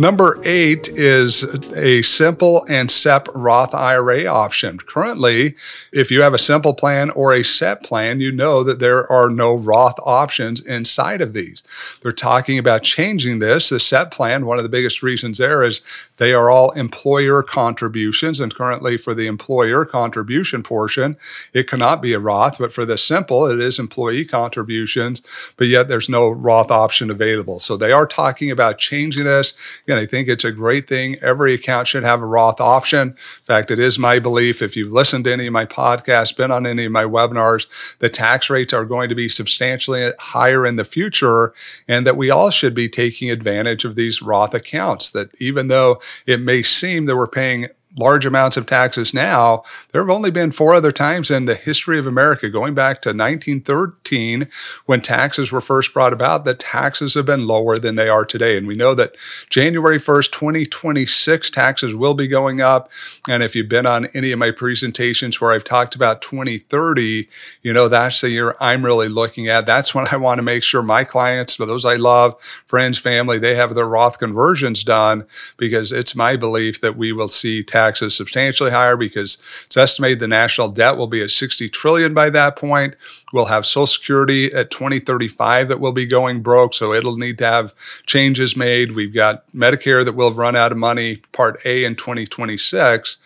Number 0.00 0.38
eight 0.44 0.86
is 0.90 1.42
a 1.74 2.02
simple 2.02 2.64
and 2.68 2.88
SEP 2.88 3.26
Roth 3.34 3.74
IRA 3.74 4.26
option. 4.26 4.78
Currently, 4.78 5.56
if 5.92 6.12
you 6.12 6.22
have 6.22 6.34
a 6.34 6.38
simple 6.38 6.72
plan 6.72 7.10
or 7.10 7.34
a 7.34 7.42
SEP 7.42 7.82
plan, 7.82 8.20
you 8.20 8.30
know 8.30 8.62
that 8.62 8.78
there 8.78 9.10
are 9.10 9.28
no 9.28 9.56
Roth 9.56 9.98
options 10.04 10.60
inside 10.60 11.20
of 11.20 11.32
these. 11.32 11.64
They're 12.00 12.12
talking 12.12 12.60
about 12.60 12.84
changing 12.84 13.40
this. 13.40 13.70
The 13.70 13.80
SEP 13.80 14.12
plan, 14.12 14.46
one 14.46 14.58
of 14.58 14.62
the 14.62 14.70
biggest 14.70 15.02
reasons 15.02 15.38
there 15.38 15.64
is 15.64 15.80
they 16.18 16.32
are 16.32 16.48
all 16.48 16.70
employer 16.72 17.42
contributions. 17.42 18.38
And 18.38 18.54
currently, 18.54 18.98
for 18.98 19.14
the 19.14 19.26
employer 19.26 19.84
contribution 19.84 20.62
portion, 20.62 21.16
it 21.52 21.66
cannot 21.66 22.02
be 22.02 22.12
a 22.12 22.20
Roth. 22.20 22.58
But 22.58 22.72
for 22.72 22.84
the 22.84 22.98
simple, 22.98 23.46
it 23.46 23.58
is 23.58 23.80
employee 23.80 24.24
contributions, 24.24 25.22
but 25.56 25.66
yet 25.66 25.88
there's 25.88 26.08
no 26.08 26.30
Roth 26.30 26.70
option 26.70 27.10
available. 27.10 27.58
So 27.58 27.76
they 27.76 27.90
are 27.90 28.06
talking 28.06 28.52
about 28.52 28.78
changing 28.78 29.24
this 29.24 29.54
Again, 29.88 30.02
I 30.02 30.04
think 30.04 30.28
it's 30.28 30.44
a 30.44 30.52
great 30.52 30.86
thing. 30.86 31.16
Every 31.22 31.54
account 31.54 31.88
should 31.88 32.04
have 32.04 32.20
a 32.20 32.26
Roth 32.26 32.60
option. 32.60 33.08
In 33.08 33.44
fact, 33.46 33.70
it 33.70 33.78
is 33.78 33.98
my 33.98 34.18
belief 34.18 34.60
if 34.60 34.76
you've 34.76 34.92
listened 34.92 35.24
to 35.24 35.32
any 35.32 35.46
of 35.46 35.54
my 35.54 35.64
podcasts, 35.64 36.36
been 36.36 36.50
on 36.50 36.66
any 36.66 36.84
of 36.84 36.92
my 36.92 37.04
webinars, 37.04 37.66
the 37.98 38.10
tax 38.10 38.50
rates 38.50 38.74
are 38.74 38.84
going 38.84 39.08
to 39.08 39.14
be 39.14 39.30
substantially 39.30 40.10
higher 40.18 40.66
in 40.66 40.76
the 40.76 40.84
future 40.84 41.54
and 41.88 42.06
that 42.06 42.18
we 42.18 42.28
all 42.28 42.50
should 42.50 42.74
be 42.74 42.90
taking 42.90 43.30
advantage 43.30 43.86
of 43.86 43.96
these 43.96 44.20
Roth 44.20 44.52
accounts. 44.52 45.08
That 45.08 45.30
even 45.40 45.68
though 45.68 46.02
it 46.26 46.40
may 46.42 46.62
seem 46.62 47.06
that 47.06 47.16
we're 47.16 47.26
paying 47.26 47.68
large 47.98 48.24
amounts 48.24 48.56
of 48.56 48.66
taxes 48.66 49.12
now. 49.12 49.62
There 49.92 50.00
have 50.00 50.10
only 50.10 50.30
been 50.30 50.52
four 50.52 50.74
other 50.74 50.92
times 50.92 51.30
in 51.30 51.46
the 51.46 51.54
history 51.54 51.98
of 51.98 52.06
America, 52.06 52.48
going 52.48 52.74
back 52.74 53.02
to 53.02 53.10
1913, 53.10 54.48
when 54.86 55.00
taxes 55.00 55.50
were 55.50 55.60
first 55.60 55.92
brought 55.92 56.12
about, 56.12 56.44
that 56.44 56.58
taxes 56.58 57.14
have 57.14 57.26
been 57.26 57.46
lower 57.46 57.78
than 57.78 57.96
they 57.96 58.08
are 58.08 58.24
today. 58.24 58.56
And 58.56 58.66
we 58.66 58.76
know 58.76 58.94
that 58.94 59.16
January 59.50 59.98
1st, 59.98 60.32
2026, 60.32 61.50
taxes 61.50 61.94
will 61.94 62.14
be 62.14 62.28
going 62.28 62.60
up. 62.60 62.90
And 63.28 63.42
if 63.42 63.54
you've 63.56 63.68
been 63.68 63.86
on 63.86 64.06
any 64.14 64.32
of 64.32 64.38
my 64.38 64.50
presentations 64.50 65.40
where 65.40 65.52
I've 65.52 65.64
talked 65.64 65.94
about 65.94 66.22
2030, 66.22 67.28
you 67.62 67.72
know, 67.72 67.88
that's 67.88 68.20
the 68.20 68.30
year 68.30 68.54
I'm 68.60 68.84
really 68.84 69.08
looking 69.08 69.48
at. 69.48 69.66
That's 69.66 69.94
when 69.94 70.06
I 70.10 70.16
want 70.16 70.38
to 70.38 70.42
make 70.42 70.62
sure 70.62 70.82
my 70.82 71.04
clients, 71.04 71.56
those 71.56 71.84
I 71.84 71.96
love, 71.96 72.36
friends, 72.66 72.98
family, 72.98 73.38
they 73.38 73.54
have 73.56 73.74
their 73.74 73.88
Roth 73.88 74.18
conversions 74.18 74.84
done 74.84 75.26
because 75.56 75.92
it's 75.92 76.14
my 76.14 76.36
belief 76.36 76.80
that 76.80 76.96
we 76.96 77.12
will 77.12 77.28
see 77.28 77.62
tax 77.62 77.87
taxes 77.88 78.14
substantially 78.14 78.70
higher 78.70 78.96
because 78.96 79.38
it's 79.66 79.76
estimated 79.76 80.20
the 80.20 80.28
national 80.28 80.68
debt 80.68 80.96
will 80.96 81.06
be 81.06 81.22
at 81.22 81.30
60 81.30 81.68
trillion 81.70 82.12
by 82.12 82.30
that 82.30 82.56
point. 82.56 82.94
We'll 83.32 83.46
have 83.46 83.66
Social 83.66 83.86
Security 83.86 84.52
at 84.52 84.70
2035 84.70 85.68
that 85.68 85.80
will 85.80 85.92
be 85.92 86.06
going 86.06 86.42
broke, 86.42 86.74
so 86.74 86.92
it'll 86.92 87.16
need 87.16 87.38
to 87.38 87.46
have 87.46 87.74
changes 88.06 88.56
made. 88.56 88.92
We've 88.92 89.14
got 89.14 89.50
Medicare 89.52 90.04
that 90.04 90.14
will 90.14 90.32
run 90.32 90.56
out 90.56 90.72
of 90.72 90.78
money, 90.78 91.22
Part 91.32 91.58
A 91.64 91.84
in 91.84 91.96
2026. 91.96 93.16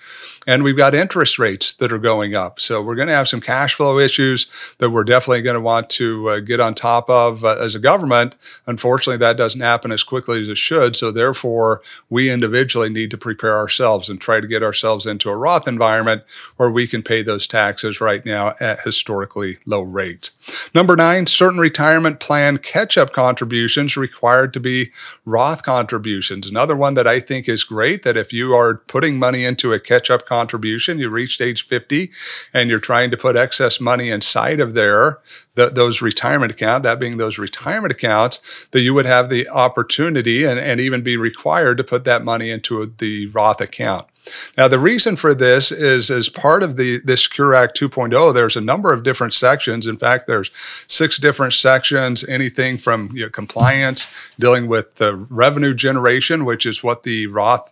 And 0.46 0.64
we've 0.64 0.76
got 0.76 0.94
interest 0.94 1.38
rates 1.38 1.72
that 1.74 1.92
are 1.92 1.98
going 1.98 2.34
up. 2.34 2.58
So 2.58 2.82
we're 2.82 2.96
going 2.96 3.08
to 3.08 3.14
have 3.14 3.28
some 3.28 3.40
cash 3.40 3.74
flow 3.74 3.98
issues 3.98 4.46
that 4.78 4.90
we're 4.90 5.04
definitely 5.04 5.42
going 5.42 5.54
to 5.54 5.60
want 5.60 5.88
to 5.90 6.28
uh, 6.28 6.40
get 6.40 6.58
on 6.58 6.74
top 6.74 7.08
of 7.08 7.44
uh, 7.44 7.56
as 7.60 7.74
a 7.74 7.78
government. 7.78 8.34
Unfortunately, 8.66 9.18
that 9.18 9.36
doesn't 9.36 9.60
happen 9.60 9.92
as 9.92 10.02
quickly 10.02 10.40
as 10.40 10.48
it 10.48 10.58
should. 10.58 10.96
So 10.96 11.10
therefore, 11.10 11.82
we 12.10 12.30
individually 12.30 12.88
need 12.88 13.10
to 13.12 13.18
prepare 13.18 13.56
ourselves 13.56 14.08
and 14.08 14.20
try 14.20 14.40
to 14.40 14.46
get 14.48 14.62
ourselves 14.62 15.06
into 15.06 15.30
a 15.30 15.36
Roth 15.36 15.68
environment 15.68 16.22
where 16.56 16.70
we 16.70 16.86
can 16.86 17.02
pay 17.02 17.22
those 17.22 17.46
taxes 17.46 18.00
right 18.00 18.24
now 18.24 18.54
at 18.60 18.80
historically 18.80 19.58
low 19.64 19.82
rates. 19.82 20.32
Number 20.74 20.96
nine, 20.96 21.26
certain 21.26 21.60
retirement 21.60 22.18
plan 22.18 22.58
catch 22.58 22.98
up 22.98 23.12
contributions 23.12 23.96
required 23.96 24.52
to 24.54 24.60
be 24.60 24.90
Roth 25.24 25.62
contributions. 25.62 26.48
Another 26.48 26.74
one 26.74 26.94
that 26.94 27.06
I 27.06 27.20
think 27.20 27.48
is 27.48 27.62
great 27.64 28.02
that 28.02 28.16
if 28.16 28.32
you 28.32 28.52
are 28.54 28.76
putting 28.76 29.18
money 29.18 29.44
into 29.44 29.72
a 29.72 29.80
catch 29.80 30.10
up 30.10 30.26
contribution, 30.32 30.98
you 30.98 31.10
reached 31.10 31.42
age 31.42 31.68
50 31.68 32.10
and 32.54 32.70
you're 32.70 32.80
trying 32.80 33.10
to 33.10 33.18
put 33.18 33.36
excess 33.36 33.78
money 33.78 34.08
inside 34.08 34.60
of 34.60 34.72
there, 34.72 35.18
the, 35.56 35.66
those 35.68 36.00
retirement 36.00 36.52
account, 36.52 36.84
that 36.84 36.98
being 36.98 37.18
those 37.18 37.36
retirement 37.36 37.92
accounts, 37.92 38.40
that 38.70 38.80
you 38.80 38.94
would 38.94 39.04
have 39.04 39.28
the 39.28 39.46
opportunity 39.50 40.44
and, 40.46 40.58
and 40.58 40.80
even 40.80 41.02
be 41.02 41.18
required 41.18 41.76
to 41.76 41.84
put 41.84 42.04
that 42.04 42.24
money 42.24 42.50
into 42.50 42.86
the 42.96 43.26
Roth 43.26 43.60
account. 43.60 44.06
Now, 44.56 44.68
the 44.68 44.78
reason 44.78 45.16
for 45.16 45.34
this 45.34 45.70
is 45.70 46.10
as 46.10 46.30
part 46.30 46.62
of 46.62 46.78
the 46.78 47.00
this 47.04 47.24
Secure 47.24 47.54
Act 47.54 47.78
2.0, 47.78 48.32
there's 48.32 48.56
a 48.56 48.60
number 48.60 48.92
of 48.92 49.02
different 49.02 49.34
sections. 49.34 49.86
In 49.86 49.98
fact, 49.98 50.26
there's 50.26 50.50
six 50.86 51.18
different 51.18 51.52
sections, 51.52 52.24
anything 52.26 52.78
from 52.78 53.10
you 53.12 53.24
know, 53.24 53.28
compliance, 53.28 54.06
dealing 54.38 54.66
with 54.68 54.94
the 54.94 55.16
revenue 55.28 55.74
generation, 55.74 56.44
which 56.44 56.64
is 56.64 56.82
what 56.82 57.02
the 57.02 57.26
Roth 57.26 57.70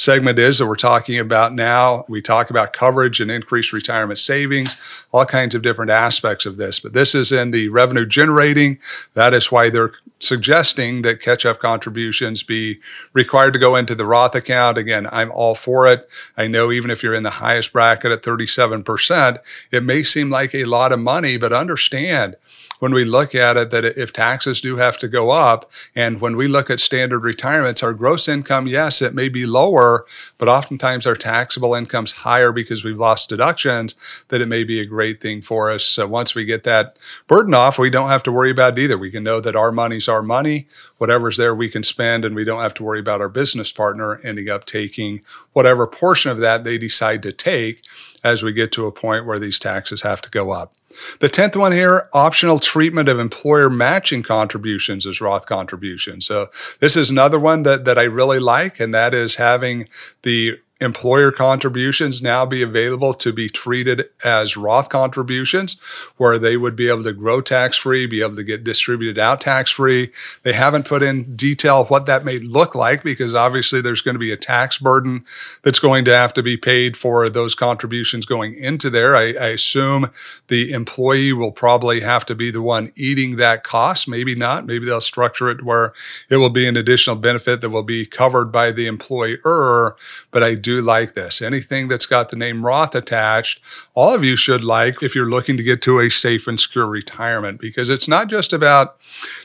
segment 0.00 0.38
is 0.38 0.58
that 0.58 0.66
we're 0.66 0.76
talking 0.76 1.18
about 1.18 1.52
now. 1.52 2.04
We 2.08 2.22
talk 2.22 2.48
about 2.48 2.72
coverage 2.72 3.20
and 3.20 3.30
increased 3.30 3.72
retirement 3.72 4.18
savings, 4.18 4.74
all 5.12 5.26
kinds 5.26 5.54
of 5.54 5.60
different 5.60 5.90
aspects 5.90 6.46
of 6.46 6.56
this. 6.56 6.80
But 6.80 6.94
this 6.94 7.14
is 7.14 7.30
in 7.30 7.50
the 7.50 7.68
revenue 7.68 8.06
generating. 8.06 8.78
That 9.12 9.34
is 9.34 9.52
why 9.52 9.68
they're 9.68 9.92
suggesting 10.18 11.02
that 11.02 11.20
catch 11.20 11.44
up 11.44 11.60
contributions 11.60 12.42
be 12.42 12.80
required 13.12 13.52
to 13.52 13.58
go 13.58 13.76
into 13.76 13.94
the 13.94 14.06
Roth 14.06 14.34
account. 14.34 14.78
Again, 14.78 15.06
I'm 15.12 15.30
all 15.32 15.54
for 15.54 15.86
it. 15.86 16.08
I 16.36 16.46
know 16.46 16.72
even 16.72 16.90
if 16.90 17.02
you're 17.02 17.14
in 17.14 17.22
the 17.22 17.30
highest 17.30 17.72
bracket 17.72 18.10
at 18.10 18.22
37%, 18.22 19.38
it 19.70 19.82
may 19.82 20.02
seem 20.02 20.30
like 20.30 20.54
a 20.54 20.64
lot 20.64 20.92
of 20.92 20.98
money, 20.98 21.36
but 21.36 21.52
understand 21.52 22.36
when 22.80 22.92
we 22.92 23.04
look 23.04 23.34
at 23.34 23.56
it 23.56 23.70
that 23.70 23.84
if 23.84 24.12
taxes 24.12 24.60
do 24.60 24.76
have 24.76 24.98
to 24.98 25.08
go 25.08 25.30
up, 25.30 25.70
and 25.94 26.20
when 26.20 26.36
we 26.36 26.48
look 26.48 26.68
at 26.68 26.80
standard 26.80 27.24
retirements, 27.24 27.82
our 27.82 27.94
gross 27.94 28.26
income, 28.26 28.66
yes, 28.66 29.00
it 29.00 29.14
may 29.14 29.28
be 29.28 29.46
lower, 29.46 30.04
but 30.38 30.48
oftentimes 30.48 31.06
our 31.06 31.14
taxable 31.14 31.74
income's 31.74 32.12
higher 32.12 32.52
because 32.52 32.82
we've 32.82 32.98
lost 32.98 33.28
deductions, 33.28 33.94
that 34.28 34.40
it 34.40 34.46
may 34.46 34.64
be 34.64 34.80
a 34.80 34.86
great 34.86 35.20
thing 35.20 35.42
for 35.42 35.70
us. 35.70 35.84
So 35.84 36.08
once 36.08 36.34
we 36.34 36.44
get 36.44 36.64
that 36.64 36.96
burden 37.28 37.54
off, 37.54 37.78
we 37.78 37.90
don't 37.90 38.08
have 38.08 38.22
to 38.24 38.32
worry 38.32 38.50
about 38.50 38.78
it 38.78 38.82
either. 38.82 38.98
We 38.98 39.10
can 39.10 39.22
know 39.22 39.40
that 39.40 39.56
our 39.56 39.70
money's 39.70 40.08
our 40.08 40.22
money. 40.22 40.66
Whatever's 40.98 41.36
there, 41.36 41.54
we 41.54 41.68
can 41.68 41.82
spend, 41.82 42.24
and 42.24 42.34
we 42.34 42.44
don't 42.44 42.62
have 42.62 42.74
to 42.74 42.82
worry 42.82 43.00
about 43.00 43.20
our 43.20 43.28
business 43.28 43.72
partner 43.72 44.20
ending 44.24 44.48
up 44.48 44.64
taking 44.64 45.20
whatever 45.52 45.86
portion 45.86 46.30
of 46.30 46.38
that 46.38 46.64
they 46.64 46.78
decide 46.78 47.22
to 47.22 47.32
take 47.32 47.82
as 48.22 48.42
we 48.42 48.52
get 48.52 48.72
to 48.72 48.86
a 48.86 48.92
point 48.92 49.26
where 49.26 49.38
these 49.38 49.58
taxes 49.58 50.02
have 50.02 50.20
to 50.22 50.30
go 50.30 50.50
up. 50.50 50.72
The 51.20 51.28
10th 51.28 51.56
one 51.56 51.72
here, 51.72 52.08
optional 52.12 52.58
treatment 52.58 53.08
of 53.08 53.18
employer 53.18 53.70
matching 53.70 54.22
contributions 54.22 55.06
as 55.06 55.20
Roth 55.20 55.46
contributions. 55.46 56.26
So 56.26 56.48
this 56.80 56.96
is 56.96 57.10
another 57.10 57.38
one 57.38 57.62
that, 57.62 57.84
that 57.84 57.98
I 57.98 58.04
really 58.04 58.40
like, 58.40 58.80
and 58.80 58.92
that 58.94 59.14
is 59.14 59.36
having 59.36 59.88
the 60.22 60.58
employer 60.80 61.30
contributions 61.30 62.22
now 62.22 62.46
be 62.46 62.62
available 62.62 63.12
to 63.14 63.32
be 63.32 63.48
treated 63.48 64.08
as 64.24 64.56
Roth 64.56 64.88
contributions, 64.88 65.76
where 66.16 66.38
they 66.38 66.56
would 66.56 66.74
be 66.74 66.88
able 66.88 67.02
to 67.02 67.12
grow 67.12 67.40
tax 67.40 67.76
free, 67.76 68.06
be 68.06 68.22
able 68.22 68.36
to 68.36 68.44
get 68.44 68.64
distributed 68.64 69.18
out 69.18 69.40
tax 69.40 69.70
free. 69.70 70.10
They 70.42 70.52
haven't 70.52 70.86
put 70.86 71.02
in 71.02 71.36
detail 71.36 71.84
what 71.86 72.06
that 72.06 72.24
may 72.24 72.38
look 72.38 72.74
like 72.74 73.02
because 73.02 73.34
obviously 73.34 73.80
there's 73.80 74.00
going 74.00 74.14
to 74.14 74.20
be 74.20 74.32
a 74.32 74.36
tax 74.36 74.78
burden 74.78 75.24
that's 75.62 75.78
going 75.78 76.04
to 76.06 76.16
have 76.16 76.32
to 76.34 76.42
be 76.42 76.56
paid 76.56 76.96
for 76.96 77.28
those 77.28 77.54
contributions 77.54 78.24
going 78.24 78.54
into 78.54 78.88
there. 78.88 79.14
I, 79.14 79.34
I 79.34 79.48
assume 79.48 80.10
the 80.48 80.72
employee 80.72 81.32
will 81.32 81.52
probably 81.52 82.00
have 82.00 82.24
to 82.26 82.34
be 82.34 82.50
the 82.50 82.62
one 82.62 82.90
eating 82.96 83.36
that 83.36 83.64
cost. 83.64 84.08
Maybe 84.08 84.34
not. 84.34 84.64
Maybe 84.64 84.86
they'll 84.86 85.00
structure 85.00 85.50
it 85.50 85.62
where 85.62 85.92
it 86.30 86.36
will 86.36 86.50
be 86.50 86.66
an 86.66 86.76
additional 86.76 87.16
benefit 87.16 87.60
that 87.60 87.70
will 87.70 87.82
be 87.82 88.06
covered 88.06 88.46
by 88.46 88.72
the 88.72 88.86
employer. 88.86 89.96
But 90.30 90.42
I 90.42 90.54
do 90.54 90.69
do 90.70 90.82
like 90.82 91.14
this. 91.14 91.42
Anything 91.42 91.88
that's 91.88 92.06
got 92.06 92.30
the 92.30 92.36
name 92.36 92.64
Roth 92.64 92.94
attached, 92.94 93.60
all 93.94 94.14
of 94.14 94.24
you 94.24 94.36
should 94.36 94.62
like 94.62 95.02
if 95.02 95.14
you're 95.14 95.28
looking 95.28 95.56
to 95.56 95.62
get 95.62 95.82
to 95.82 96.00
a 96.00 96.10
safe 96.10 96.46
and 96.46 96.58
secure 96.58 96.86
retirement 96.86 97.60
because 97.60 97.90
it's 97.90 98.08
not 98.08 98.28
just 98.28 98.52
about 98.52 98.96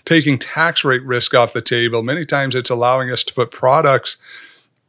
taking 0.05 0.37
tax 0.37 0.83
rate 0.83 1.03
risk 1.03 1.33
off 1.33 1.53
the 1.53 1.61
table. 1.61 2.03
Many 2.03 2.25
times 2.25 2.55
it's 2.55 2.69
allowing 2.69 3.11
us 3.11 3.23
to 3.23 3.33
put 3.33 3.51
products 3.51 4.17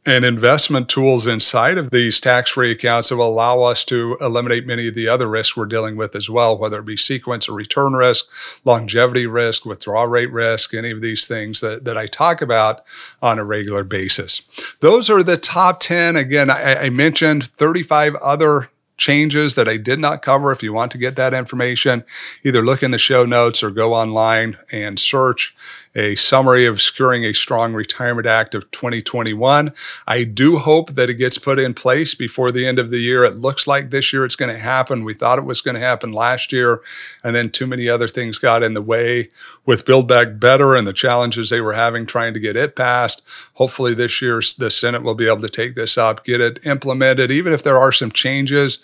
and 0.07 0.23
investment 0.23 0.87
tools 0.87 1.27
inside 1.27 1.77
of 1.77 1.91
these 1.91 2.21
tax 2.21 2.51
free 2.51 2.71
accounts 2.71 3.09
that 3.09 3.17
will 3.17 3.27
allow 3.27 3.61
us 3.61 3.83
to 3.83 4.17
eliminate 4.21 4.65
many 4.65 4.87
of 4.87 4.95
the 4.95 5.09
other 5.09 5.27
risks 5.27 5.57
we're 5.57 5.65
dealing 5.65 5.97
with 5.97 6.15
as 6.15 6.29
well, 6.29 6.57
whether 6.57 6.79
it 6.79 6.85
be 6.85 6.95
sequence 6.95 7.49
or 7.49 7.51
return 7.51 7.91
risk, 7.91 8.25
longevity 8.63 9.27
risk, 9.27 9.65
withdrawal 9.65 10.07
rate 10.07 10.31
risk, 10.31 10.73
any 10.73 10.91
of 10.91 11.01
these 11.01 11.27
things 11.27 11.59
that, 11.59 11.83
that 11.83 11.97
I 11.97 12.07
talk 12.07 12.41
about 12.41 12.85
on 13.21 13.37
a 13.37 13.43
regular 13.43 13.83
basis. 13.83 14.41
Those 14.79 15.09
are 15.09 15.23
the 15.23 15.35
top 15.35 15.81
10. 15.81 16.15
Again, 16.15 16.49
I, 16.49 16.85
I 16.85 16.89
mentioned 16.89 17.47
35 17.57 18.15
other 18.15 18.69
changes 18.95 19.55
that 19.55 19.67
I 19.67 19.75
did 19.75 19.99
not 19.99 20.21
cover. 20.21 20.53
If 20.53 20.63
you 20.63 20.73
want 20.73 20.91
to 20.93 20.97
get 20.97 21.17
that 21.17 21.33
information, 21.33 22.05
either 22.43 22.61
look 22.61 22.81
in 22.81 22.91
the 22.91 22.97
show 22.97 23.25
notes 23.25 23.61
or 23.61 23.71
go 23.71 23.93
online 23.93 24.57
and 24.71 24.97
search 24.97 25.55
a 25.97 26.15
summary 26.15 26.67
of 26.67 26.79
securing 26.79 27.25
a 27.25 27.33
strong 27.33 27.73
retirement 27.73 28.27
act 28.27 28.53
of 28.53 28.69
2021. 28.69 29.73
I 30.05 30.23
do 30.23 30.57
hope 30.57 30.93
that 30.93 31.09
it 31.09 31.15
gets 31.15 31.39
put 31.39 31.57
in 31.57 31.73
place 31.73 32.13
before 32.13 32.51
the 32.51 32.67
end 32.67 32.77
of 32.77 32.91
the 32.91 32.99
year. 32.99 33.25
It 33.25 33.37
looks 33.37 33.65
like 33.65 33.89
this 33.89 34.13
year 34.13 34.23
it's 34.23 34.35
going 34.35 34.53
to 34.53 34.61
happen. 34.61 35.03
We 35.03 35.15
thought 35.15 35.39
it 35.39 35.45
was 35.45 35.59
going 35.59 35.73
to 35.73 35.81
happen 35.81 36.11
last 36.11 36.53
year, 36.53 36.81
and 37.23 37.35
then 37.35 37.49
too 37.49 37.65
many 37.65 37.89
other 37.89 38.07
things 38.07 38.37
got 38.37 38.61
in 38.61 38.75
the 38.75 38.81
way 38.81 39.31
with 39.65 39.85
Build 39.85 40.07
Back 40.07 40.39
Better 40.39 40.75
and 40.75 40.87
the 40.87 40.93
challenges 40.93 41.49
they 41.49 41.61
were 41.61 41.73
having 41.73 42.05
trying 42.05 42.35
to 42.35 42.39
get 42.39 42.55
it 42.55 42.75
passed. 42.75 43.23
Hopefully, 43.55 43.95
this 43.95 44.21
year 44.21 44.41
the 44.59 44.69
Senate 44.69 45.01
will 45.01 45.15
be 45.15 45.27
able 45.27 45.41
to 45.41 45.49
take 45.49 45.73
this 45.73 45.97
up, 45.97 46.23
get 46.23 46.39
it 46.39 46.63
implemented, 46.65 47.31
even 47.31 47.51
if 47.53 47.63
there 47.63 47.79
are 47.79 47.91
some 47.91 48.11
changes 48.11 48.77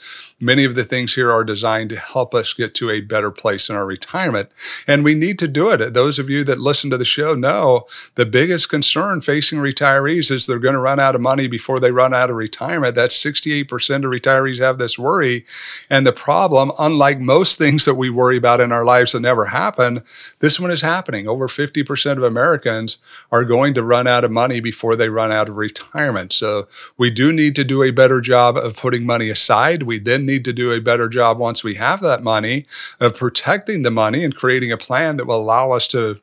many 0.44 0.66
of 0.66 0.76
the 0.76 0.84
things 0.84 1.16
here 1.16 1.32
are 1.32 1.44
designed 1.44 1.90
to 1.90 1.98
help 1.98 2.36
us 2.36 2.54
get 2.54 2.76
to 2.76 2.90
a 2.90 3.02
better 3.02 3.32
place 3.32 3.70
in 3.70 3.76
our 3.76 3.86
retirement. 3.86 4.50
And 4.88 5.04
we 5.04 5.16
need 5.16 5.40
to 5.40 5.48
do 5.48 5.72
it. 5.72 5.94
Those 5.94 6.20
of 6.20 6.30
you 6.30 6.44
that 6.44 6.60
listen 6.60 6.90
to 6.90 6.98
the 6.98 7.06
show 7.06 7.34
know 7.34 7.88
the 8.16 8.26
biggest 8.26 8.70
concern 8.70 9.22
facing 9.22 9.60
retirees 9.60 10.30
is 10.30 10.46
they're 10.46 10.60
going 10.60 10.74
to 10.74 10.80
run 10.80 11.00
out 11.00 11.16
of 11.16 11.22
money 11.22 11.48
before 11.48 11.80
they 11.80 11.92
run 11.92 12.14
out 12.14 12.30
of 12.30 12.36
retirement. 12.36 12.96
That's 12.96 13.22
68% 13.22 13.64
of 13.70 14.12
retirees 14.12 14.60
have 14.60 14.78
this 14.78 15.00
worry. 15.00 15.46
And 15.90 16.06
the 16.06 16.14
problem, 16.14 16.72
unlike 16.78 17.20
most 17.20 17.58
things 17.58 17.86
that 17.86 17.96
we 17.96 18.10
worry 18.10 18.38
about 18.38 18.60
in 18.60 18.72
our 18.72 18.86
lives 18.86 19.14
that 19.14 19.22
never 19.22 19.46
happen, 19.46 20.04
this 20.40 20.60
one 20.60 20.72
is 20.72 20.82
happening. 20.82 21.28
Over 21.28 21.48
50% 21.48 22.18
of 22.18 22.24
Americans 22.24 22.98
are 23.32 23.46
going 23.46 23.74
to 23.76 23.84
run 23.84 24.08
out 24.08 24.24
of 24.24 24.32
money 24.32 24.60
before 24.60 24.96
they 24.96 25.10
run 25.10 25.32
out 25.32 25.50
of 25.50 25.56
retirement. 25.56 26.34
So 26.34 26.68
we 26.98 27.10
do 27.10 27.32
need 27.32 27.56
to 27.56 27.64
do 27.64 27.84
a 27.84 27.92
better 27.92 28.22
job 28.22 28.58
of 28.58 28.76
putting 28.76 29.06
money 29.06 29.30
aside. 29.30 29.84
We 29.84 30.00
then 30.00 30.26
need 30.34 30.46
to 30.46 30.54
do 30.54 30.72
a 30.72 30.82
better 30.82 31.08
job 31.08 31.38
once 31.38 31.64
we 31.64 31.76
have 31.76 32.02
that 32.02 32.24
money 32.24 32.66
of 33.00 33.16
protecting 33.16 33.84
the 33.84 33.92
money 33.92 34.24
and 34.24 34.36
creating 34.36 34.72
a 34.72 34.78
plan 34.78 35.18
that 35.18 35.28
will 35.28 35.42
allow 35.42 35.72
us 35.72 35.88
to 35.88 36.20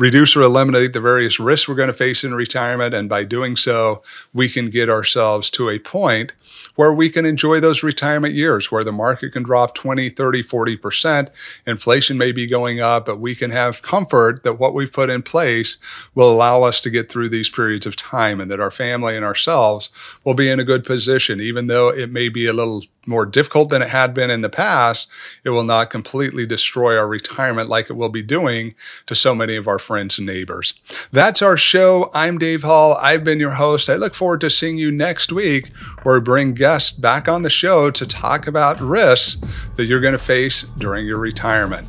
reduce 0.00 0.34
or 0.34 0.40
eliminate 0.40 0.94
the 0.94 1.00
various 1.00 1.38
risks 1.38 1.68
we're 1.68 1.74
going 1.74 1.86
to 1.86 1.92
face 1.92 2.24
in 2.24 2.34
retirement. 2.34 2.94
And 2.94 3.06
by 3.06 3.22
doing 3.22 3.54
so, 3.54 4.02
we 4.32 4.48
can 4.48 4.66
get 4.66 4.88
ourselves 4.88 5.50
to 5.50 5.68
a 5.68 5.78
point 5.78 6.32
where 6.74 6.92
we 6.92 7.10
can 7.10 7.26
enjoy 7.26 7.60
those 7.60 7.82
retirement 7.82 8.32
years 8.32 8.72
where 8.72 8.82
the 8.82 8.92
market 8.92 9.34
can 9.34 9.42
drop 9.42 9.74
20, 9.74 10.08
30, 10.08 10.42
40%. 10.42 11.28
Inflation 11.66 12.16
may 12.16 12.32
be 12.32 12.46
going 12.46 12.80
up, 12.80 13.04
but 13.06 13.20
we 13.20 13.34
can 13.34 13.50
have 13.50 13.82
comfort 13.82 14.42
that 14.42 14.58
what 14.58 14.72
we've 14.72 14.92
put 14.92 15.10
in 15.10 15.22
place 15.22 15.76
will 16.14 16.32
allow 16.32 16.62
us 16.62 16.80
to 16.80 16.88
get 16.88 17.10
through 17.10 17.28
these 17.28 17.50
periods 17.50 17.84
of 17.84 17.94
time 17.94 18.40
and 18.40 18.50
that 18.50 18.60
our 18.60 18.70
family 18.70 19.16
and 19.16 19.24
ourselves 19.24 19.90
will 20.24 20.34
be 20.34 20.48
in 20.48 20.58
a 20.58 20.64
good 20.64 20.82
position, 20.82 21.40
even 21.40 21.66
though 21.66 21.90
it 21.90 22.10
may 22.10 22.30
be 22.30 22.46
a 22.46 22.54
little 22.54 22.82
more 23.06 23.26
difficult 23.26 23.70
than 23.70 23.82
it 23.82 23.88
had 23.88 24.14
been 24.14 24.30
in 24.30 24.42
the 24.42 24.48
past, 24.48 25.08
it 25.44 25.50
will 25.50 25.64
not 25.64 25.90
completely 25.90 26.46
destroy 26.46 26.96
our 26.96 27.08
retirement 27.08 27.68
like 27.68 27.90
it 27.90 27.94
will 27.94 28.08
be 28.08 28.22
doing 28.22 28.74
to 29.06 29.14
so 29.14 29.34
many 29.34 29.56
of 29.56 29.66
our 29.66 29.78
friends 29.78 30.18
and 30.18 30.26
neighbors. 30.26 30.74
That's 31.10 31.42
our 31.42 31.56
show. 31.56 32.10
I'm 32.14 32.38
Dave 32.38 32.62
Hall. 32.62 32.94
I've 33.00 33.24
been 33.24 33.40
your 33.40 33.50
host. 33.50 33.88
I 33.88 33.96
look 33.96 34.14
forward 34.14 34.40
to 34.42 34.50
seeing 34.50 34.78
you 34.78 34.90
next 34.90 35.32
week 35.32 35.68
where 36.02 36.18
we 36.18 36.24
bring 36.24 36.54
guests 36.54 36.90
back 36.90 37.28
on 37.28 37.42
the 37.42 37.50
show 37.50 37.90
to 37.90 38.06
talk 38.06 38.46
about 38.46 38.80
risks 38.80 39.40
that 39.76 39.86
you're 39.86 40.00
going 40.00 40.12
to 40.12 40.18
face 40.18 40.62
during 40.78 41.06
your 41.06 41.18
retirement. 41.18 41.86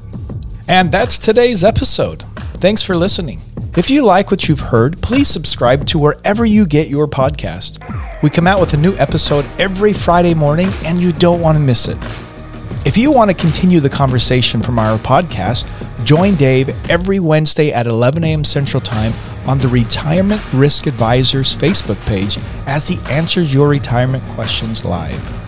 And 0.68 0.92
that's 0.92 1.20
today's 1.20 1.64
episode. 1.64 2.24
Thanks 2.56 2.82
for 2.82 2.96
listening. 2.96 3.42
If 3.78 3.90
you 3.90 4.04
like 4.04 4.30
what 4.32 4.50
you've 4.50 4.60
heard, 4.60 5.02
please 5.02 5.30
subscribe 5.30 5.86
to 5.88 5.98
wherever 5.98 6.46
you 6.46 6.66
get 6.66 6.90
your 6.90 7.08
podcast. 7.08 7.80
We 8.22 8.30
come 8.30 8.46
out 8.46 8.60
with 8.60 8.74
a 8.74 8.78
new 8.78 8.94
episode 8.98 9.46
every 9.58 9.94
Friday 9.94 10.34
morning, 10.34 10.68
and 10.84 11.02
you 11.02 11.14
don't 11.14 11.40
want 11.40 11.58
to 11.58 11.64
miss 11.64 11.88
it. 11.88 11.98
If 12.86 12.98
you 12.98 13.14
want 13.14 13.32
to 13.32 13.34
continue 13.34 13.80
the 13.80 13.90
conversation 13.90 14.62
from 14.62 14.78
our 14.78 14.98
podcast, 15.00 15.72
join 16.04 16.36
Dave 16.36 16.68
every 16.90 17.22
Wednesday 17.22 17.72
at 17.72 17.88
11 17.88 18.26
a.m. 18.26 18.44
Central 18.44 18.82
Time 18.82 19.14
on 19.48 19.58
the 19.58 19.70
Retirement 19.70 20.42
Risk 20.54 20.88
Advisors 20.88 21.56
Facebook 21.56 22.06
page 22.06 22.40
as 22.68 22.90
he 22.90 23.00
answers 23.10 23.54
your 23.54 23.70
retirement 23.70 24.24
questions 24.32 24.84
live. 24.84 25.41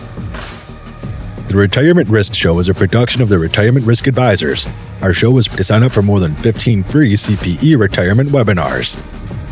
The 1.54 1.60
Retirement 1.60 2.08
Risk 2.08 2.34
Show 2.34 2.58
is 2.58 2.68
a 2.68 2.74
production 2.74 3.22
of 3.22 3.28
the 3.28 3.38
Retirement 3.38 3.86
Risk 3.86 4.08
Advisors. 4.08 4.66
Our 5.00 5.12
show 5.12 5.38
is 5.38 5.46
to 5.46 5.62
sign 5.62 5.84
up 5.84 5.92
for 5.92 6.02
more 6.02 6.18
than 6.18 6.34
15 6.34 6.82
free 6.82 7.12
CPE 7.12 7.78
retirement 7.78 8.30
webinars. 8.30 9.00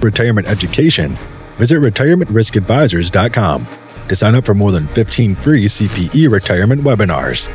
Retirement 0.02 0.48
education 0.48 1.16
visit 1.58 1.76
retirementriskadvisors.com 1.76 3.68
to 4.08 4.16
sign 4.16 4.34
up 4.34 4.44
for 4.44 4.52
more 4.52 4.72
than 4.72 4.88
15 4.88 5.36
free 5.36 5.66
CPE 5.66 6.28
retirement 6.28 6.82
webinars. 6.82 7.48